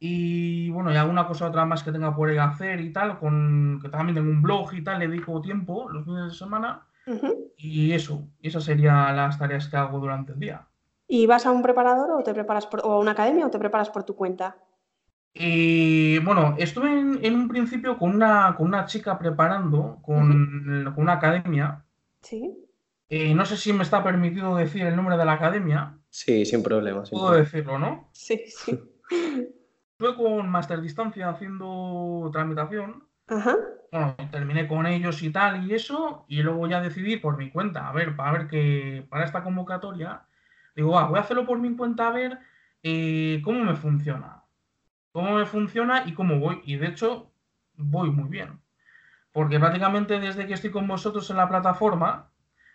[0.00, 3.80] Y bueno, y alguna cosa otra más que tenga por ahí hacer y tal, con
[3.82, 6.84] que también tengo un blog y tal, le dedico tiempo los fines de semana.
[7.56, 10.66] Y eso, esas serían las tareas que hago durante el día.
[11.06, 13.58] ¿Y vas a un preparador o te preparas por, o a una academia o te
[13.58, 14.58] preparas por tu cuenta?
[15.32, 21.14] Y bueno, estuve en, un principio con una, con una chica preparando, con, con una
[21.14, 21.82] academia.
[22.20, 22.54] Sí.
[23.08, 25.98] Eh, no sé si me está permitido decir el nombre de la academia.
[26.10, 27.04] Sí, sin problema.
[27.04, 28.10] Puedo decirlo, ¿no?
[28.12, 28.78] Sí, sí.
[29.98, 33.04] Estuve con Master Distancia haciendo tramitación.
[33.26, 33.56] Ajá.
[33.90, 37.88] Bueno, terminé con ellos y tal y eso, y luego ya decidí por mi cuenta,
[37.88, 40.22] a ver, para ver que para esta convocatoria,
[40.76, 42.38] digo, voy a hacerlo por mi cuenta a ver
[42.82, 44.38] eh, cómo me funciona
[45.18, 46.62] cómo me funciona y cómo voy.
[46.64, 47.32] Y de hecho,
[47.74, 48.60] voy muy bien.
[49.32, 52.30] Porque prácticamente desde que estoy con vosotros en la plataforma,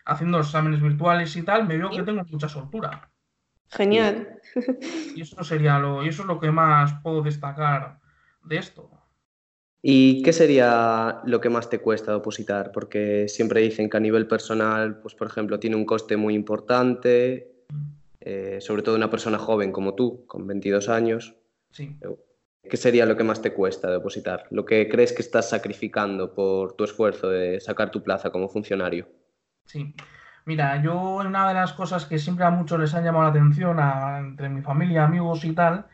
[0.05, 3.12] haciendo exámenes virtuales y tal, me veo que tengo mucha soltura.
[3.69, 4.39] Genial.
[5.15, 7.99] Y eso sería lo, y eso es lo que más puedo destacar
[8.43, 8.89] de esto.
[9.81, 12.71] ¿Y qué sería lo que más te cuesta depositar?
[12.71, 17.65] Porque siempre dicen que a nivel personal, pues por ejemplo, tiene un coste muy importante,
[18.21, 21.35] eh, sobre todo una persona joven como tú, con 22 años.
[21.71, 21.97] Sí.
[22.63, 24.45] ¿Qué sería lo que más te cuesta depositar?
[24.51, 29.09] ¿Lo que crees que estás sacrificando por tu esfuerzo de sacar tu plaza como funcionario?
[29.65, 29.93] Sí.
[30.45, 33.79] Mira, yo una de las cosas que siempre a muchos les han llamado la atención
[34.25, 35.85] entre mi familia, amigos y tal,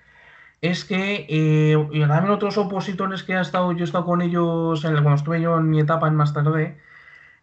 [0.61, 1.75] es que eh,
[2.07, 5.69] también otros opositores que he estado, yo he estado con ellos cuando estuve yo en
[5.69, 6.77] mi etapa en más tarde,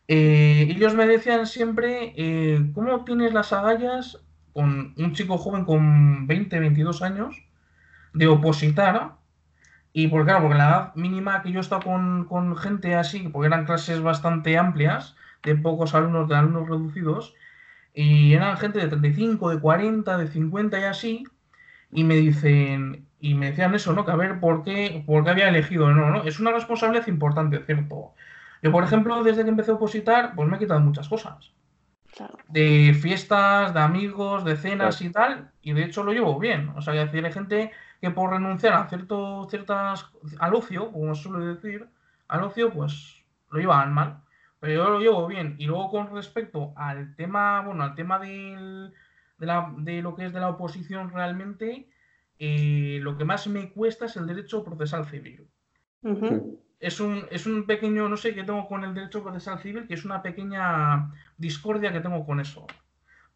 [0.08, 4.20] eh, ellos me decían siempre, eh, ¿cómo tienes las agallas
[4.56, 7.46] con un chico joven con 20, 22 años
[8.14, 9.16] de opositar.
[9.92, 13.48] Y porque, claro, porque la edad mínima que yo he estado con, gente así, porque
[13.48, 17.34] eran clases bastante amplias, de pocos alumnos, de alumnos reducidos,
[17.94, 21.24] y eran gente de 35, de 40, de 50 y así,
[21.90, 24.04] y me dicen, y me decían eso, ¿no?
[24.04, 27.62] Que a ver por qué, por qué había elegido, no, no, es una responsabilidad importante,
[27.64, 28.12] ¿cierto?
[28.62, 31.52] Yo, por ejemplo, desde que empecé a opositar, pues me he quitado muchas cosas.
[32.48, 36.70] De fiestas, de amigos, de cenas y tal, y de hecho lo llevo bien.
[36.76, 41.24] O sea, decir, hay gente que por renunciar a cierto, ciertas, al ocio, como se
[41.24, 41.88] suele decir,
[42.28, 44.22] al ocio, pues lo llevan mal.
[44.66, 45.54] Pero yo lo llevo bien.
[45.58, 48.90] Y luego con respecto al tema, bueno, al tema de,
[49.38, 51.88] la, de lo que es de la oposición realmente,
[52.40, 55.46] eh, lo que más me cuesta es el derecho procesal civil.
[56.80, 59.94] es, un, es un pequeño, no sé qué tengo con el derecho procesal civil, que
[59.94, 62.66] es una pequeña discordia que tengo con eso.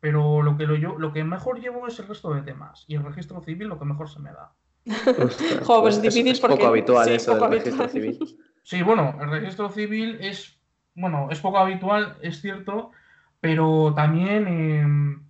[0.01, 2.85] Pero lo que, lo, yo, lo que mejor llevo es el resto de temas.
[2.89, 4.53] Y el registro civil lo que mejor se me da.
[4.85, 6.57] pues es difícil porque...
[6.57, 8.19] poco habitual eso del registro civil.
[8.65, 10.60] Sí, bueno, el registro civil es
[11.01, 12.93] bueno, es poco habitual, es cierto,
[13.41, 15.25] pero también, em,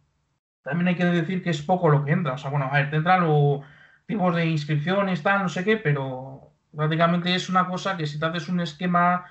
[0.62, 2.34] también hay que decir que es poco lo que entra.
[2.34, 3.60] O sea, bueno, a ver, te entran los
[4.06, 8.26] tipos de inscripciones, tal, no sé qué, pero prácticamente es una cosa que si te
[8.26, 9.24] haces un esquema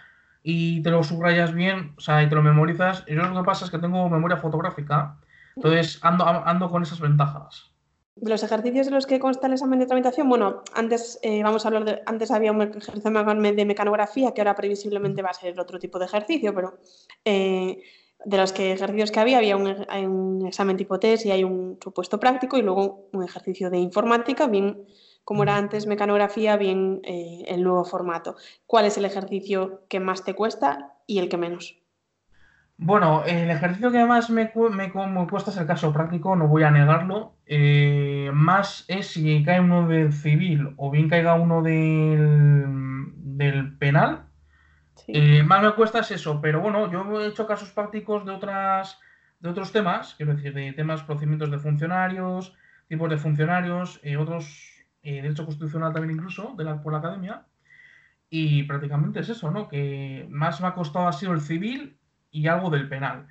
[0.43, 3.65] y te lo subrayas bien, o sea, y te lo memorizas, yo lo que pasa
[3.65, 5.17] es que tengo memoria fotográfica,
[5.56, 7.71] entonces ando, ando con esas ventajas.
[8.15, 11.63] De los ejercicios de los que consta el examen de tramitación, bueno, antes eh, vamos
[11.63, 15.58] a hablar de, antes había un ejercicio de mecanografía que ahora previsiblemente va a ser
[15.60, 16.80] otro tipo de ejercicio, pero
[17.24, 17.82] eh,
[18.26, 21.78] de los que ejercicios que había, había un, un, examen tipo test y hay un
[21.82, 24.86] supuesto práctico y luego un ejercicio de informática, bien
[25.24, 28.36] como era antes mecanografía, bien eh, el nuevo formato.
[28.65, 31.80] ¿Cuál es el ejercicio que más te cuesta y el que menos?
[32.82, 34.92] Bueno, el ejercicio que más me, me,
[35.30, 37.36] cuesta es el caso práctico, no voy a negarlo.
[37.46, 44.28] Eh, más es si cae uno del civil o bien caiga uno del, del penal.
[45.08, 48.98] Eh, más me cuesta es eso, pero bueno, yo he hecho casos prácticos de otras
[49.42, 52.56] de otros temas, quiero decir, de temas, procedimientos de funcionarios,
[52.88, 57.46] tipos de funcionarios, otros eh, Derecho Constitucional también incluso, de la, por la academia.
[58.30, 59.68] Y prácticamente es eso, ¿no?
[59.68, 61.99] Que más me ha costado ha sido el civil
[62.32, 63.28] y algo del penal.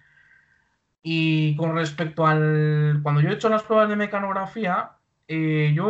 [1.02, 3.00] Y con respecto al.
[3.02, 4.92] Cuando yo he hecho las pruebas de mecanografía,
[5.28, 5.87] eh, yo,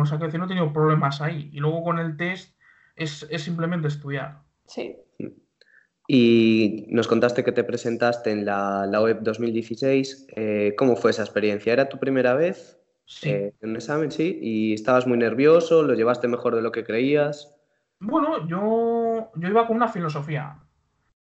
[0.00, 1.50] o sea, que no he tenido problemas ahí.
[1.52, 2.56] Y luego con el test
[2.94, 4.42] es, simplemente estudiar.
[4.66, 4.96] Sí.
[6.08, 10.28] Y nos contaste que te presentaste en la, la web 2016.
[10.36, 11.72] Eh, ¿Cómo fue esa experiencia?
[11.72, 12.80] ¿Era tu primera vez?
[13.06, 13.30] Sí.
[13.30, 14.38] Eh, un examen, sí.
[14.40, 15.82] ¿Y estabas muy nervioso?
[15.82, 17.56] ¿Lo llevaste mejor de lo que creías?
[17.98, 20.58] Bueno, yo, yo iba con una filosofía.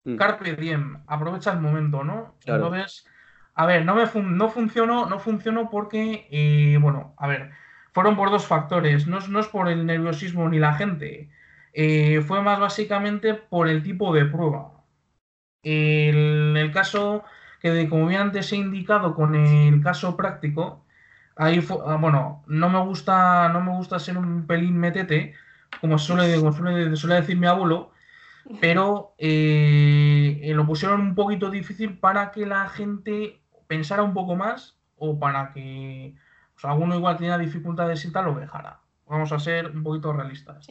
[0.08, 0.16] Mm.
[0.16, 2.36] Carpe diem, aprovecha el momento, ¿no?
[2.46, 3.06] Entonces,
[3.54, 7.52] a ver, no, me no funcionó, no funcionó porque, eh, bueno, a ver,
[7.92, 9.08] fueron por dos factores.
[9.08, 11.30] No, no es por el nerviosismo ni la gente.
[11.74, 14.84] Eh, fue más básicamente por el tipo de prueba.
[15.64, 17.26] El, el caso
[17.62, 20.86] que, como bien antes he indicado con el caso práctico,
[21.36, 25.34] ahí fue, ah, bueno, no me gusta, no me gusta ser un pelín metete,
[25.82, 26.40] como suele,
[26.96, 27.92] suele, decir mi abuelo,
[28.62, 34.36] pero eh, eh, lo pusieron un poquito difícil para que la gente pensara un poco
[34.36, 36.16] más o para que
[36.56, 38.82] o sea, alguno igual tenía dificultades y tal lo dejara.
[39.06, 40.68] Vamos a ser un poquito realistas.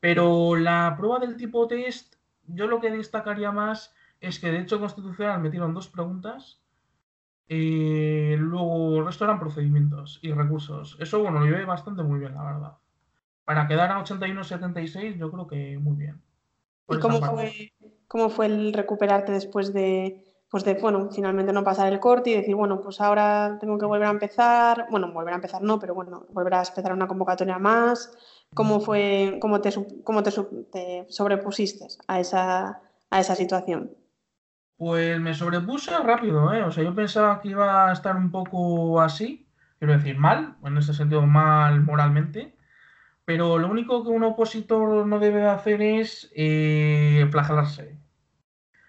[0.00, 2.14] Pero la prueba del tipo test,
[2.46, 6.60] yo lo que destacaría más es que de hecho constitucional metieron dos preguntas
[7.48, 10.96] eh, luego, el resto eran procedimientos y recursos.
[11.00, 12.72] Eso, bueno, lo llevé bastante muy bien, la verdad.
[13.44, 16.20] Para quedar a 81-76, yo creo que muy bien.
[16.88, 17.72] ¿Y cómo fue,
[18.06, 22.34] cómo fue el recuperarte después de, pues de, bueno, finalmente no pasar el corte y
[22.34, 25.94] decir, bueno, pues ahora tengo que volver a empezar, bueno, volver a empezar no, pero
[25.94, 28.10] bueno, volver a empezar una convocatoria más.
[28.54, 29.70] ¿Cómo fue, cómo te,
[30.02, 30.32] cómo te,
[30.72, 33.90] te sobrepusiste a esa, a esa situación?
[34.78, 36.62] Pues me sobrepuse rápido, ¿eh?
[36.62, 39.46] O sea, yo pensaba que iba a estar un poco así,
[39.78, 42.56] quiero decir, mal, en ese sentido mal moralmente,
[43.28, 47.98] pero lo único que un opositor no debe hacer es eh, flagelarse.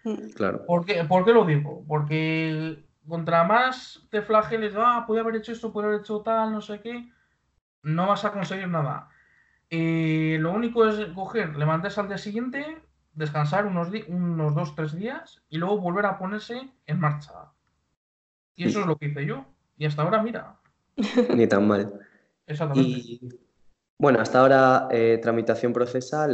[0.05, 0.29] Mm.
[0.33, 0.65] Claro.
[0.65, 1.83] ¿Por qué, ¿Por qué lo digo?
[1.85, 6.61] Porque contra más te flageles, ah, puede haber hecho esto, puede haber hecho tal, no
[6.61, 7.11] sé qué,
[7.83, 9.09] no vas a conseguir nada.
[9.69, 15.43] Eh, lo único es coger, levantarse al día siguiente, descansar unos, unos dos, tres días
[15.49, 17.51] y luego volver a ponerse en marcha.
[18.55, 19.43] Y eso es lo que hice yo.
[19.77, 20.55] Y hasta ahora, mira.
[21.35, 21.91] Ni tan mal.
[22.47, 23.19] Exactamente.
[23.99, 26.33] Bueno, hasta ahora eh, tramitación procesal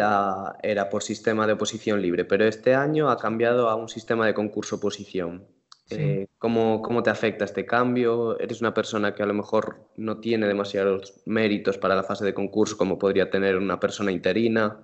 [0.62, 4.36] era por sistema de oposición libre, pero este año ha cambiado a un sistema de
[4.36, 5.48] concurso-oposición.
[5.90, 8.40] Eh, ¿cómo, ¿Cómo te afecta este cambio?
[8.40, 12.36] ¿Eres una persona que a lo mejor no tiene demasiados méritos para la fase de
[12.36, 14.82] concurso como podría tener una persona interina?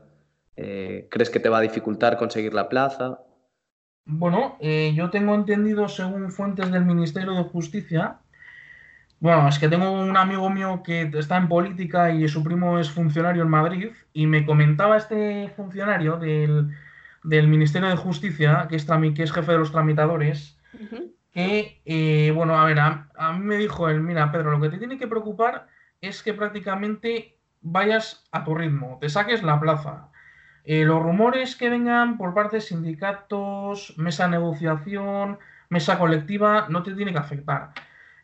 [0.55, 3.19] Eh, ¿Crees que te va a dificultar conseguir la plaza?
[4.05, 8.20] Bueno, yo tengo entendido, según fuentes del Ministerio de Justicia,
[9.21, 12.89] bueno, es que tengo un amigo mío que está en política y su primo es
[12.89, 16.67] funcionario en Madrid y me comentaba este funcionario del,
[17.23, 20.57] Ministerio de Justicia, que es, que es jefe de los tramitadores,
[21.31, 24.69] que, eh, bueno, a ver, a, a, mí me dijo él, mira, Pedro, lo que
[24.69, 25.67] te tiene que preocupar
[26.01, 30.09] es que prácticamente vayas a tu ritmo, te saques la plaza.
[30.63, 35.37] Eh, los rumores que vengan por parte de sindicatos, mesa de negociación,
[35.69, 37.69] mesa colectiva, no te tiene que afectar.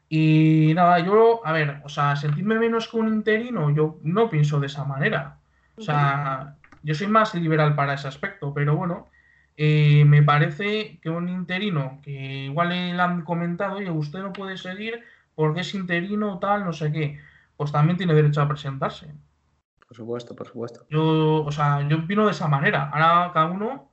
[0.10, 4.60] Y nada, yo, a ver, o sea, sentirme menos que un interino, yo no pienso
[4.60, 5.38] de esa manera.
[5.78, 9.10] O sea, yo soy más liberal para ese aspecto, pero bueno,
[9.58, 14.58] eh, me parece que un interino, que igual le han comentado, oye, usted no puede
[14.58, 15.04] seguir
[15.36, 17.20] porque es interino o tal, no sé qué,
[17.58, 19.14] pues también tiene derecho a presentarse.
[19.88, 20.86] Por supuesto, por supuesto.
[20.90, 22.90] Yo, o sea, yo opino de esa manera.
[22.90, 23.90] Ahora cada uno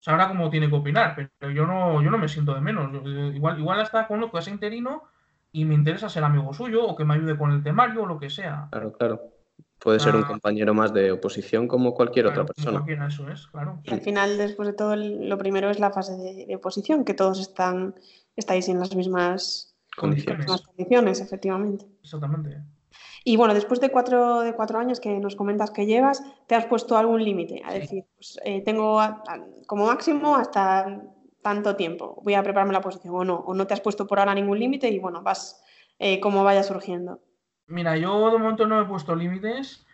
[0.00, 2.90] sabrá cómo tiene que opinar, pero yo no, yo no me siento de menos.
[3.34, 5.04] igual, igual hasta conozco a ese interino
[5.52, 8.18] y me interesa ser amigo suyo o que me ayude con el temario o lo
[8.18, 8.68] que sea.
[8.70, 9.32] Claro, claro.
[9.78, 10.28] Puede ser un ah.
[10.28, 12.84] compañero más de oposición como cualquier otra persona.
[13.06, 13.80] eso es, claro.
[13.82, 17.40] Y al final, después de todo, lo primero es la fase de, oposición, que todos
[17.40, 17.94] están,
[18.36, 20.46] estáis en las mismas condiciones.
[20.46, 21.86] condiciones, efectivamente.
[22.00, 22.62] Exactamente.
[23.24, 26.66] Y bueno, después de cuatro, de cuatro años que nos comentas que llevas, ¿te has
[26.66, 27.62] puesto algún límite?
[27.64, 29.00] A decir, pues, eh, tengo
[29.66, 31.02] como máximo hasta
[31.42, 34.18] tanto tiempo, voy a prepararme la posición o no, o no te has puesto por
[34.18, 35.62] ahora ningún límite y bueno, vas
[35.98, 37.20] eh, como vaya surgiendo.
[37.66, 39.86] Mira, yo de momento no he puesto límites.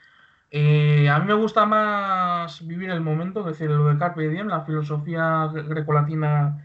[0.50, 4.48] Eh, a mí me gusta más vivir el momento, es decir, lo de Carpe Diem,
[4.48, 6.64] la filosofía grecolatina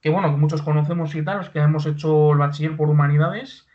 [0.00, 3.66] que bueno, que muchos conocemos y tal, los que hemos hecho el bachiller por humanidades.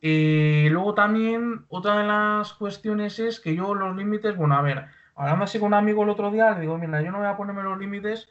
[0.00, 4.86] Eh, luego también otra de las cuestiones es que yo los límites, bueno, a ver,
[5.14, 7.36] hablando así con un amigo el otro día, le digo, mira, yo no voy a
[7.36, 8.28] ponerme los límites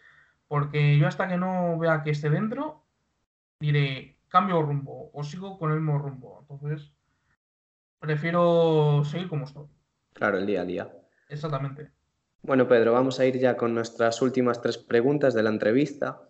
[0.50, 2.84] porque yo hasta que no vea que esté dentro,
[3.62, 6.39] diré, cambio rumbo o sigo con el mismo rumbo.
[6.41, 6.91] Entonces,
[8.00, 9.68] prefiero seguir como estoy.
[10.14, 10.91] Claro, el día a día.
[11.30, 11.91] Exactamente.
[12.41, 16.24] Bueno, Pedro, vamos a ir ya con nuestras últimas tres preguntas de la entrevista.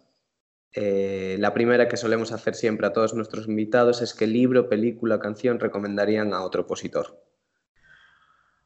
[0.74, 5.20] Eh, la primera que solemos hacer siempre a todos nuestros invitados es qué libro, película,
[5.20, 7.24] canción recomendarían a otro opositor.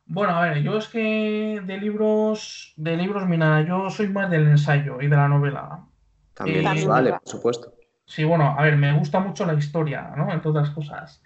[0.05, 4.47] Bueno, a ver, yo es que de libros, de libros, mira, yo soy más del
[4.47, 5.85] ensayo y de la novela.
[6.33, 7.73] También eh, vale, por supuesto.
[8.05, 10.31] Sí, bueno, a ver, me gusta mucho la historia, ¿no?
[10.31, 11.23] Entre otras cosas.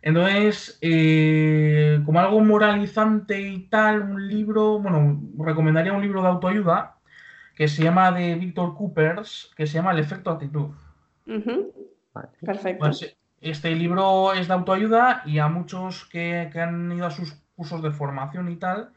[0.00, 6.96] Entonces, eh, como algo moralizante y tal, un libro, bueno, recomendaría un libro de autoayuda
[7.54, 10.68] que se llama de Víctor Coopers, que se llama El efecto actitud.
[12.40, 12.78] Perfecto.
[12.78, 17.82] Pues, este libro es de autoayuda y a muchos que, han ido a sus cursos
[17.82, 18.92] de formación y tal,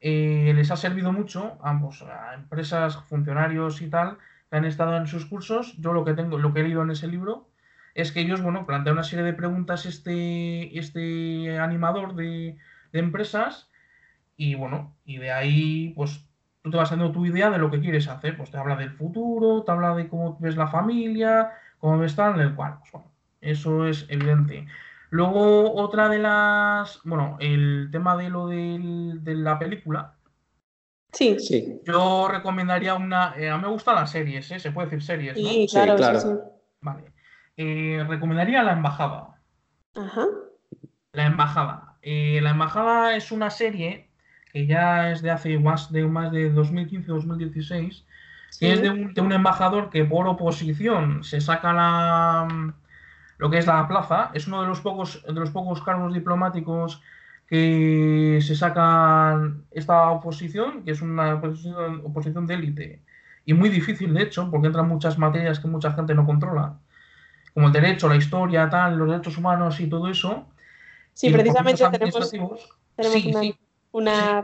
[0.00, 4.18] eh, les ha servido mucho, ambos, a empresas, funcionarios y tal,
[4.50, 5.76] que han estado en sus cursos.
[5.78, 7.48] Yo lo que tengo, lo que he leído en ese libro,
[7.94, 12.56] es que ellos, bueno, plantean una serie de preguntas este, este animador de,
[12.92, 13.68] empresas
[14.38, 16.26] y bueno, y de ahí, pues
[16.62, 18.36] tú te vas haciendo tu idea de lo que quieres hacer.
[18.36, 22.40] Pues te habla del futuro, te habla de cómo ves la familia, cómo ves tal,
[22.40, 22.76] el cual.
[22.80, 24.66] Pues bueno, eso es evidente.
[25.10, 27.00] Luego, otra de las.
[27.04, 30.14] Bueno, el tema de lo de la película.
[31.12, 31.80] Sí, sí.
[31.84, 33.34] Yo recomendaría una.
[33.38, 34.58] Eh, a mí me gustan las series, ¿eh?
[34.58, 35.48] Se puede decir series, ¿no?
[35.48, 36.34] Sí, claro, sí, Sí,
[36.80, 37.12] Vale.
[37.56, 39.40] Eh, recomendaría La Embajada.
[39.94, 40.26] Ajá.
[41.12, 41.96] La Embajada.
[42.02, 44.10] Eh, la Embajada es una serie
[44.52, 48.04] que ya es de hace más de, más de 2015-2016,
[48.60, 52.48] que es de un, embajador que por oposición se saca la,
[53.38, 57.02] lo que es la plaza, es uno de los pocos, de los pocos cargos diplomáticos
[57.46, 63.02] que se sacan esta oposición, que es una oposición, oposición de élite,
[63.44, 66.78] y muy difícil de hecho, porque entran muchas materias que mucha gente no controla,
[67.54, 70.46] como el derecho, la historia, tal, los derechos humanos y todo eso.
[71.14, 72.30] Sí, precisamente tenemos,
[72.96, 73.56] tenemos
[73.92, 74.42] una,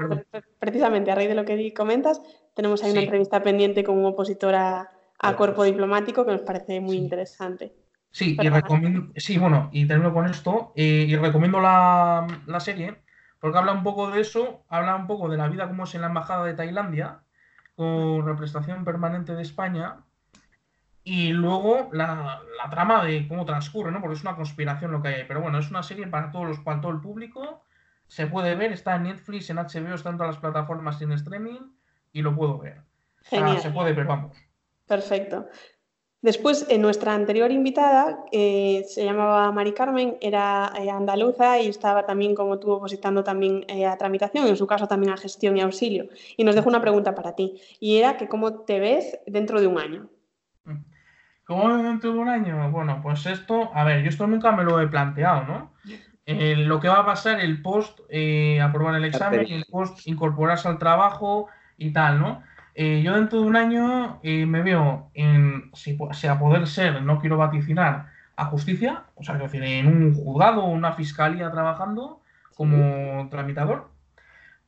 [0.59, 2.23] precisamente a raíz de lo que comentas,
[2.55, 4.89] tenemos ahí una entrevista pendiente con un opositor a,
[5.37, 7.75] cuerpo diplomático que nos parece muy interesante.
[8.13, 12.27] Sí, y recomiendo, sí, bueno, y termino con esto, eh, y recomiendo la,
[12.61, 13.03] serie,
[13.41, 16.03] porque habla un poco de eso, habla un poco de la vida como es en
[16.03, 17.23] la Embajada de Tailandia,
[17.75, 20.05] con representación permanente de España,
[21.05, 24.01] y luego la, trama de cómo transcurre, ¿no?
[24.01, 26.61] Porque es una conspiración lo que hay Pero bueno, es una serie para todos los,
[26.61, 27.65] para todo el público
[28.13, 31.61] se puede ver, está en Netflix, en HBO, está en todas las plataformas en streaming
[32.13, 32.83] y lo puedo ver.
[33.23, 33.59] Genial.
[33.59, 34.37] se puede ver, vamos.
[34.87, 35.49] Perfecto.
[36.23, 42.07] Después, en nuestra anterior invitada, eh, se llamaba Mari Carmen, era eh, andaluza y estaba
[42.07, 45.63] también, como tú, opositando también eh, a tramitación, en su caso también a gestión y
[45.63, 46.07] auxilio.
[46.37, 49.67] Y nos dejó una pregunta para ti, y era que cómo te ves dentro de
[49.67, 50.09] un año.
[51.45, 52.71] ¿Cómo dentro de un año?
[52.71, 55.73] Bueno, pues esto, a ver, yo esto nunca me lo he planteado, ¿no?
[56.25, 60.07] Eh, lo que va a pasar el post eh, aprobar el examen y el post
[60.07, 62.45] incorporarse al trabajo y tal, ¿no?
[62.75, 65.97] Eh, yo dentro de un año me veo en, si,
[66.29, 68.07] a poder ser, no quiero vaticinar,
[68.37, 72.23] a justicia, o sea, decir, en un juzgado o una fiscalía trabajando
[72.55, 73.91] como tramitador.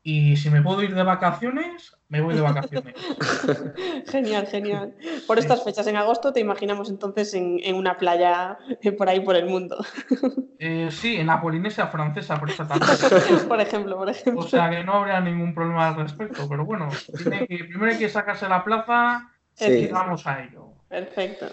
[0.02, 2.94] Y si me puedo ir de vacaciones, me voy de vacaciones.
[4.06, 4.94] genial, genial.
[5.26, 9.36] Por estas fechas en agosto te imaginamos entonces en, una playa eh, por ahí por
[9.36, 9.84] el mundo.
[10.66, 12.86] Eh, sí, en la Polinesia francesa, por esta tarde.
[13.48, 14.42] por ejemplo, por ejemplo.
[14.42, 16.88] O sea que no habría ningún problema al respecto, pero bueno,
[17.22, 20.68] primero hay que sacarse la plaza y vamos a ello.
[20.88, 21.48] Perfecto.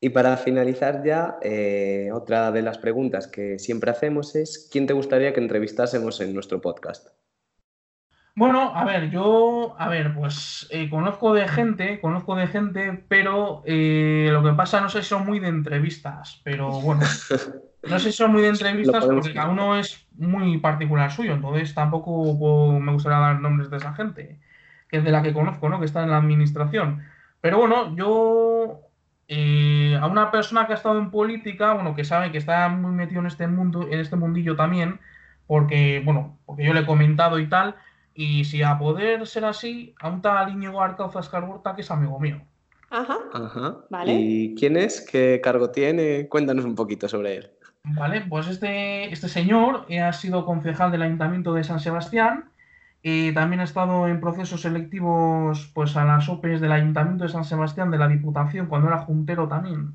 [0.00, 4.94] Y para finalizar ya, eh, otra de las preguntas que siempre hacemos es, ¿quién te
[4.94, 7.10] gustaría que entrevistásemos en nuestro podcast?
[8.36, 13.62] Bueno, a ver, yo, a ver, pues eh, conozco de gente, conozco de gente, pero
[13.64, 17.00] eh, lo que pasa, no sé si son muy de entrevistas, pero bueno,
[17.88, 21.72] no sé si son muy de entrevistas porque cada uno es muy particular suyo, entonces
[21.72, 24.38] tampoco me gustaría dar nombres de esa gente,
[24.90, 25.78] que es de la que conozco, ¿no?
[25.80, 27.02] Que está en la administración.
[27.40, 28.82] Pero bueno, yo
[29.28, 32.92] eh, a una persona que ha estado en política, bueno, que sabe que está muy
[32.92, 35.00] metido en este mundo, en este mundillo también,
[35.46, 37.76] porque, bueno, porque yo le he comentado y tal
[38.16, 42.18] y si a poder ser así, a un tal Íñigo Arcauza Escarborta, que es amigo
[42.18, 42.40] mío.
[42.90, 43.18] Ajá.
[43.32, 43.76] Ajá.
[43.90, 44.12] Vale.
[44.12, 45.00] ¿Y quién es?
[45.00, 46.28] ¿Qué cargo tiene?
[46.28, 47.50] Cuéntanos un poquito sobre él.
[47.84, 52.50] Vale, pues este, este señor ha sido concejal del Ayuntamiento de San Sebastián.
[53.02, 57.44] Y también ha estado en procesos selectivos pues, a las OPEs del Ayuntamiento de San
[57.44, 59.92] Sebastián, de la Diputación, cuando era juntero también.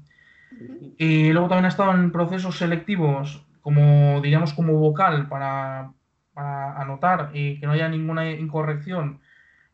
[0.98, 5.92] Y luego también ha estado en procesos selectivos como, digamos, como vocal para,
[6.34, 9.22] para anotar que no haya ninguna incorrección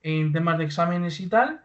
[0.02, 1.62] en temas de exámenes y tal,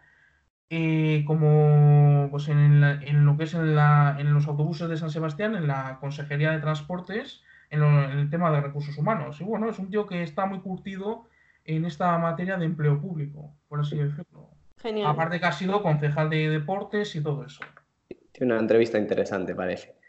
[0.70, 2.80] eh, como pues en,
[3.24, 7.82] lo que es en, los autobuses de San Sebastián, en la Consejería de Transportes, en,
[7.82, 9.40] el tema de recursos humanos.
[9.40, 11.28] Y bueno, es un tío que está muy curtido
[11.64, 14.51] en esta materia de empleo público, por así decirlo.
[14.78, 15.07] Genial.
[15.09, 17.61] Aparte que ha sido concejal de deportes y todo eso.
[18.32, 20.01] Tiene una entrevista interesante, parece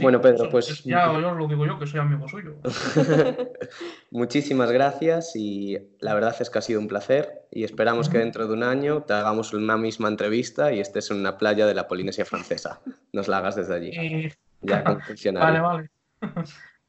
[0.00, 0.84] bueno, Pedro, pues...
[0.84, 2.56] Ya yo lo digo yo, que soy amigo suyo.
[4.10, 8.46] Muchísimas gracias y la verdad es que ha sido un placer y esperamos que dentro
[8.46, 11.88] de un año te hagamos una misma entrevista y estés en una playa de la
[11.88, 12.80] Polinesia francesa.
[13.12, 13.90] Nos la hagas desde allí.
[13.94, 14.82] Eh, ya
[15.32, 15.90] Vale, vale.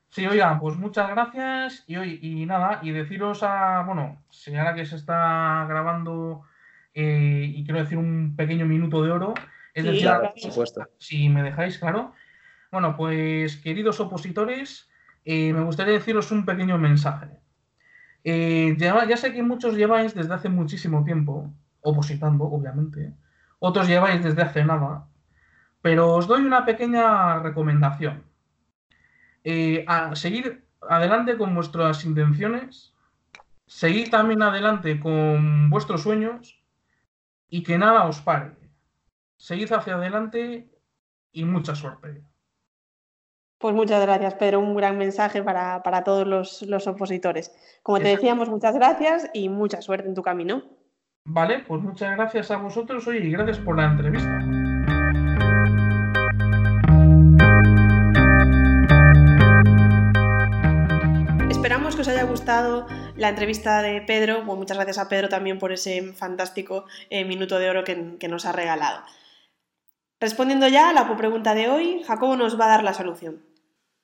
[0.09, 4.85] Sí, oigan, pues muchas gracias y, hoy, y nada, y deciros a, bueno, señala que
[4.85, 6.43] se está grabando
[6.93, 9.33] eh, y quiero decir un pequeño minuto de oro,
[9.73, 10.87] es decir, por supuesto.
[10.97, 12.13] si me dejáis, claro,
[12.71, 14.89] bueno, pues queridos opositores,
[15.25, 17.27] eh, me gustaría deciros un pequeño mensaje.
[18.23, 23.13] Eh, ya, sé que muchos lleváis desde hace muchísimo tiempo, opositando, obviamente,
[23.59, 25.07] otros lleváis desde hace nada,
[25.81, 28.23] pero os doy una pequeña recomendación.
[29.43, 32.93] Eh, a seguir adelante con vuestras intenciones,
[33.65, 36.61] seguid también adelante con vuestros sueños
[37.49, 38.51] y que nada os pare.
[39.37, 40.69] Seguid hacia adelante
[41.31, 42.23] y mucha suerte.
[43.59, 44.59] Pues muchas gracias, Pedro.
[44.59, 47.51] Un gran mensaje para, todos los, opositores.
[47.81, 50.63] Como te decíamos, muchas gracias y mucha suerte en tu camino.
[51.25, 54.39] Vale, pues muchas gracias a vosotros hoy y gracias por la entrevista.
[61.49, 62.85] Esperamos que os haya gustado
[63.15, 64.43] la entrevista de Pedro.
[64.43, 68.45] muchas gracias a Pedro también por ese fantástico eh, minuto de oro que, que nos
[68.45, 69.01] ha regalado.
[70.19, 73.45] Respondiendo ya a la pregunta de hoy, Jacobo nos va a dar la solución.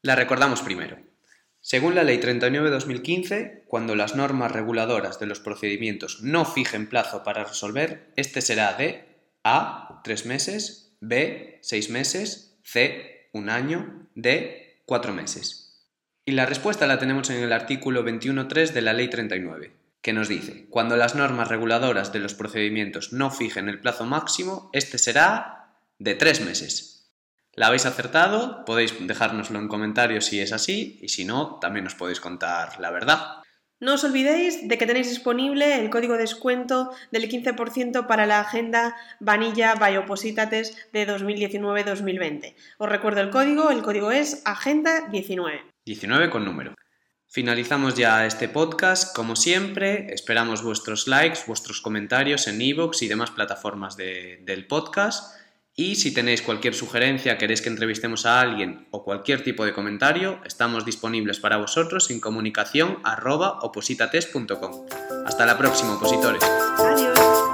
[0.03, 0.97] La recordamos primero.
[1.59, 7.45] Según la Ley 39-2015, cuando las normas reguladoras de los procedimientos no fijen plazo para
[7.45, 9.05] resolver, este será de
[9.43, 10.01] A.
[10.03, 11.59] tres meses, B.
[11.61, 13.30] seis meses, C.
[13.32, 14.82] un año, D.
[14.86, 15.89] cuatro meses.
[16.26, 20.28] Y la respuesta la tenemos en el artículo 21.3 de la Ley 39, que nos
[20.28, 25.62] dice, cuando las normas reguladoras de los procedimientos no fijen el plazo máximo, este será
[26.04, 27.14] de tres meses.
[27.54, 28.66] ¿La habéis acertado?
[28.66, 32.91] Podéis dejárnoslo en comentarios si es así y si no, también os podéis contar la
[32.91, 33.43] verdad.
[33.80, 38.95] No os olvidéis de que tenéis disponible el código descuento del 15% para la agenda
[39.20, 42.56] Vanilla Biopositates de 2019-2020.
[42.78, 45.62] Os recuerdo el código, el código es Agenda19.
[45.86, 46.76] 19 con número.
[47.28, 53.32] Finalizamos ya este podcast, como siempre, esperamos vuestros likes, vuestros comentarios en iVoox y demás
[53.32, 55.42] plataformas del podcast.
[55.76, 60.39] Y si tenéis cualquier sugerencia, queréis que entrevistemos a alguien o cualquier tipo de comentario,
[60.45, 63.59] estamos disponibles para vosotros en comunicación arroba.
[65.26, 66.43] Hasta la próxima, opositores.
[66.78, 67.53] Adiós.